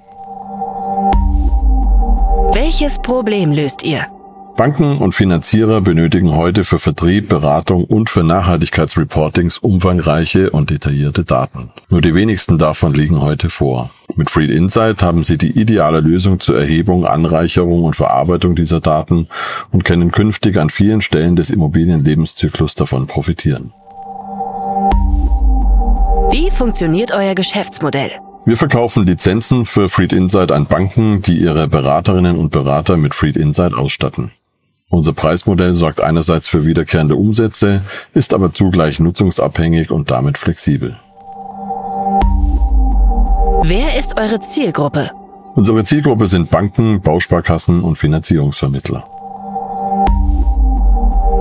Welches 2.52 2.98
Problem 2.98 3.52
löst 3.52 3.82
ihr? 3.82 4.08
Banken 4.56 4.96
und 4.96 5.14
Finanzierer 5.14 5.82
benötigen 5.82 6.34
heute 6.34 6.64
für 6.64 6.78
Vertrieb, 6.78 7.28
Beratung 7.28 7.84
und 7.84 8.08
für 8.08 8.24
Nachhaltigkeitsreportings 8.24 9.58
umfangreiche 9.58 10.48
und 10.48 10.70
detaillierte 10.70 11.24
Daten. 11.24 11.70
Nur 11.90 12.00
die 12.00 12.14
wenigsten 12.14 12.56
davon 12.56 12.94
liegen 12.94 13.20
heute 13.20 13.50
vor. 13.50 13.90
Mit 14.14 14.30
Freed 14.30 14.50
Insight 14.50 15.02
haben 15.02 15.24
Sie 15.24 15.36
die 15.36 15.60
ideale 15.60 16.00
Lösung 16.00 16.40
zur 16.40 16.58
Erhebung, 16.58 17.04
Anreicherung 17.04 17.84
und 17.84 17.96
Verarbeitung 17.96 18.54
dieser 18.54 18.80
Daten 18.80 19.28
und 19.72 19.84
können 19.84 20.10
künftig 20.10 20.56
an 20.56 20.70
vielen 20.70 21.02
Stellen 21.02 21.36
des 21.36 21.50
Immobilienlebenszyklus 21.50 22.74
davon 22.74 23.06
profitieren. 23.06 23.74
Wie 26.30 26.50
funktioniert 26.50 27.12
euer 27.12 27.34
Geschäftsmodell? 27.34 28.10
Wir 28.46 28.56
verkaufen 28.56 29.04
Lizenzen 29.04 29.66
für 29.66 29.88
Freed 29.88 30.12
Insight 30.12 30.50
an 30.50 30.66
Banken, 30.66 31.20
die 31.20 31.36
ihre 31.36 31.68
Beraterinnen 31.68 32.38
und 32.38 32.50
Berater 32.50 32.96
mit 32.96 33.12
Freed 33.12 33.36
Insight 33.36 33.74
ausstatten. 33.74 34.30
Unser 34.88 35.12
Preismodell 35.12 35.74
sorgt 35.74 36.00
einerseits 36.00 36.46
für 36.46 36.64
wiederkehrende 36.64 37.16
Umsätze, 37.16 37.82
ist 38.14 38.32
aber 38.32 38.52
zugleich 38.52 39.00
nutzungsabhängig 39.00 39.90
und 39.90 40.10
damit 40.10 40.38
flexibel. 40.38 40.96
Wer 43.62 43.98
ist 43.98 44.16
eure 44.16 44.40
Zielgruppe? 44.40 45.10
Unsere 45.54 45.82
Zielgruppe 45.84 46.28
sind 46.28 46.50
Banken, 46.50 47.00
Bausparkassen 47.00 47.82
und 47.82 47.96
Finanzierungsvermittler. 47.96 49.04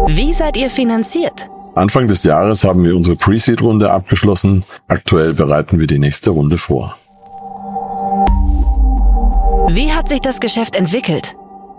Wie 0.07 0.33
seid 0.33 0.57
ihr 0.57 0.69
finanziert? 0.69 1.49
Anfang 1.75 2.07
des 2.07 2.23
Jahres 2.23 2.63
haben 2.63 2.83
wir 2.83 2.95
unsere 2.95 3.15
Pre-Seed-Runde 3.15 3.91
abgeschlossen. 3.91 4.63
Aktuell 4.87 5.33
bereiten 5.33 5.77
wir 5.77 5.87
die 5.87 5.99
nächste 5.99 6.31
Runde 6.31 6.57
vor. 6.57 6.95
Wie 9.67 9.91
hat 9.91 10.07
sich 10.07 10.21
das 10.21 10.39
Geschäft 10.39 10.75
entwickelt? 10.75 11.35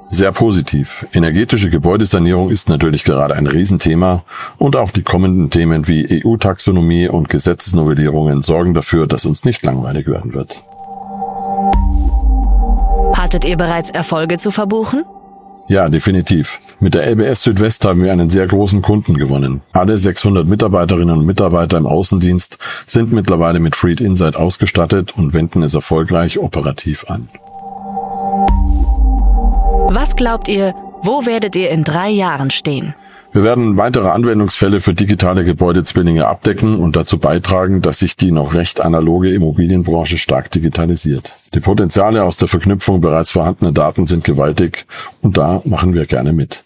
Sehr 0.09 0.33
positiv. 0.33 1.07
Energetische 1.12 1.69
Gebäudesanierung 1.69 2.51
ist 2.51 2.69
natürlich 2.69 3.05
gerade 3.05 3.35
ein 3.35 3.47
Riesenthema 3.47 4.23
und 4.59 4.77
auch 4.77 4.90
die 4.90 5.03
kommenden 5.03 5.51
Themen 5.51 5.88
wie 5.88 6.25
EU-Taxonomie 6.25 7.09
und 7.09 7.29
Gesetzesnovellierungen 7.29 8.42
sorgen 8.42 8.73
dafür, 8.73 9.07
dass 9.07 9.25
uns 9.25 9.45
nicht 9.45 9.62
langweilig 9.62 10.07
werden 10.07 10.33
wird. 10.33 10.62
Erwartet 13.27 13.51
ihr 13.51 13.57
bereits 13.57 13.90
Erfolge 13.90 14.38
zu 14.38 14.53
verbuchen? 14.53 15.05
Ja, 15.66 15.88
definitiv. 15.88 16.61
Mit 16.79 16.95
der 16.95 17.11
LBS 17.11 17.42
Südwest 17.42 17.85
haben 17.85 18.05
wir 18.05 18.12
einen 18.12 18.31
sehr 18.31 18.47
großen 18.47 18.83
Kunden 18.83 19.16
gewonnen. 19.16 19.62
Alle 19.73 19.99
600 19.99 20.47
Mitarbeiterinnen 20.47 21.19
und 21.19 21.27
Mitarbeiter 21.27 21.77
im 21.77 21.87
Außendienst 21.87 22.57
sind 22.87 23.12
mittlerweile 23.12 23.59
mit 23.59 23.75
Freed 23.75 24.01
Insight 24.01 24.37
ausgestattet 24.37 25.14
und 25.16 25.35
wenden 25.35 25.64
es 25.64 25.75
erfolgreich 25.75 26.38
operativ 26.38 27.07
an. 27.09 27.29
Was 29.88 30.16
glaubt 30.16 30.49
ihr, 30.49 30.75
wo 31.03 31.27
werdet 31.27 31.55
ihr 31.55 31.70
in 31.70 31.85
drei 31.85 32.11
Jahren 32.11 32.51
stehen? 32.51 32.94
Wir 33.33 33.44
werden 33.44 33.77
weitere 33.77 34.09
Anwendungsfälle 34.09 34.81
für 34.81 34.94
digitale 34.94 35.44
Gebäudezwillinge 35.44 36.27
abdecken 36.27 36.79
und 36.81 36.96
dazu 36.96 37.18
beitragen, 37.18 37.83
dass 37.83 38.01
sich 38.01 38.16
die 38.16 38.33
noch 38.33 38.55
recht 38.55 38.81
analoge 38.81 39.33
Immobilienbranche 39.33 40.18
stark 40.18 40.51
digitalisiert. 40.51 41.37
Die 41.55 41.61
Potenziale 41.61 42.25
aus 42.25 42.37
der 42.37 42.49
Verknüpfung 42.49 43.01
bereits 43.01 43.31
vorhandener 43.31 43.72
Daten 43.72 44.07
sind 44.07 44.25
gewaltig 44.25 44.87
und 45.22 45.38
da 45.38 45.62
machen 45.64 45.94
wir 45.94 46.07
gerne 46.07 46.33
mit. 46.33 46.64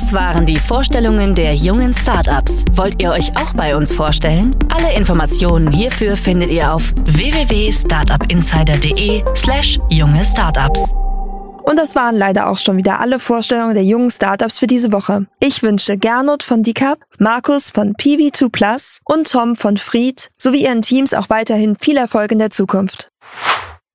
Das 0.00 0.14
waren 0.14 0.46
die 0.46 0.56
Vorstellungen 0.56 1.34
der 1.34 1.54
jungen 1.54 1.92
Startups. 1.92 2.64
Wollt 2.72 3.02
ihr 3.02 3.10
euch 3.10 3.36
auch 3.36 3.52
bei 3.52 3.76
uns 3.76 3.92
vorstellen? 3.92 4.56
Alle 4.74 4.94
Informationen 4.96 5.70
hierfür 5.70 6.16
findet 6.16 6.50
ihr 6.50 6.72
auf 6.72 6.94
www.startupinsider.de 7.04 9.22
slash 9.36 9.78
junge 9.90 10.24
Startups. 10.24 10.90
Und 11.64 11.76
das 11.76 11.94
waren 11.96 12.16
leider 12.16 12.48
auch 12.48 12.56
schon 12.56 12.78
wieder 12.78 12.98
alle 12.98 13.18
Vorstellungen 13.18 13.74
der 13.74 13.84
jungen 13.84 14.08
Startups 14.08 14.58
für 14.58 14.66
diese 14.66 14.90
Woche. 14.90 15.26
Ich 15.38 15.62
wünsche 15.62 15.98
Gernot 15.98 16.44
von 16.44 16.62
Dicap, 16.62 17.00
Markus 17.18 17.70
von 17.70 17.92
PV2 17.92 18.48
Plus 18.48 19.00
und 19.04 19.30
Tom 19.30 19.54
von 19.54 19.76
Fried 19.76 20.30
sowie 20.38 20.64
ihren 20.64 20.80
Teams 20.80 21.12
auch 21.12 21.28
weiterhin 21.28 21.76
viel 21.76 21.98
Erfolg 21.98 22.32
in 22.32 22.38
der 22.38 22.50
Zukunft. 22.50 23.09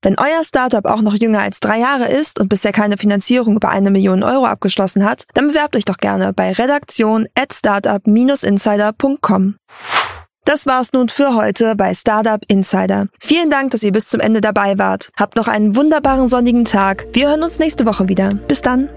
Wenn 0.05 0.19
euer 0.19 0.43
Startup 0.43 0.85
auch 0.85 1.01
noch 1.01 1.15
jünger 1.15 1.39
als 1.39 1.59
drei 1.59 1.79
Jahre 1.79 2.07
ist 2.07 2.39
und 2.39 2.47
bisher 2.47 2.71
keine 2.71 2.95
Finanzierung 2.95 3.55
über 3.55 3.69
eine 3.69 3.89
Million 3.89 4.21
Euro 4.21 4.45
abgeschlossen 4.45 5.03
hat, 5.03 5.25
dann 5.33 5.47
bewerbt 5.47 5.75
euch 5.75 5.83
doch 5.83 5.97
gerne 5.97 6.31
bei 6.31 6.51
redaktion 6.51 7.25
at 7.33 7.55
startup-insider.com. 7.55 9.55
Das 10.43 10.67
war's 10.67 10.93
nun 10.93 11.09
für 11.09 11.33
heute 11.33 11.75
bei 11.75 11.95
Startup 11.95 12.39
Insider. 12.47 13.07
Vielen 13.19 13.49
Dank, 13.49 13.71
dass 13.71 13.81
ihr 13.81 13.91
bis 13.91 14.07
zum 14.07 14.19
Ende 14.19 14.41
dabei 14.41 14.77
wart. 14.77 15.09
Habt 15.19 15.37
noch 15.37 15.47
einen 15.47 15.75
wunderbaren 15.75 16.27
sonnigen 16.27 16.65
Tag. 16.65 17.07
Wir 17.13 17.29
hören 17.29 17.41
uns 17.41 17.57
nächste 17.57 17.87
Woche 17.87 18.07
wieder. 18.07 18.35
Bis 18.47 18.61
dann. 18.61 18.89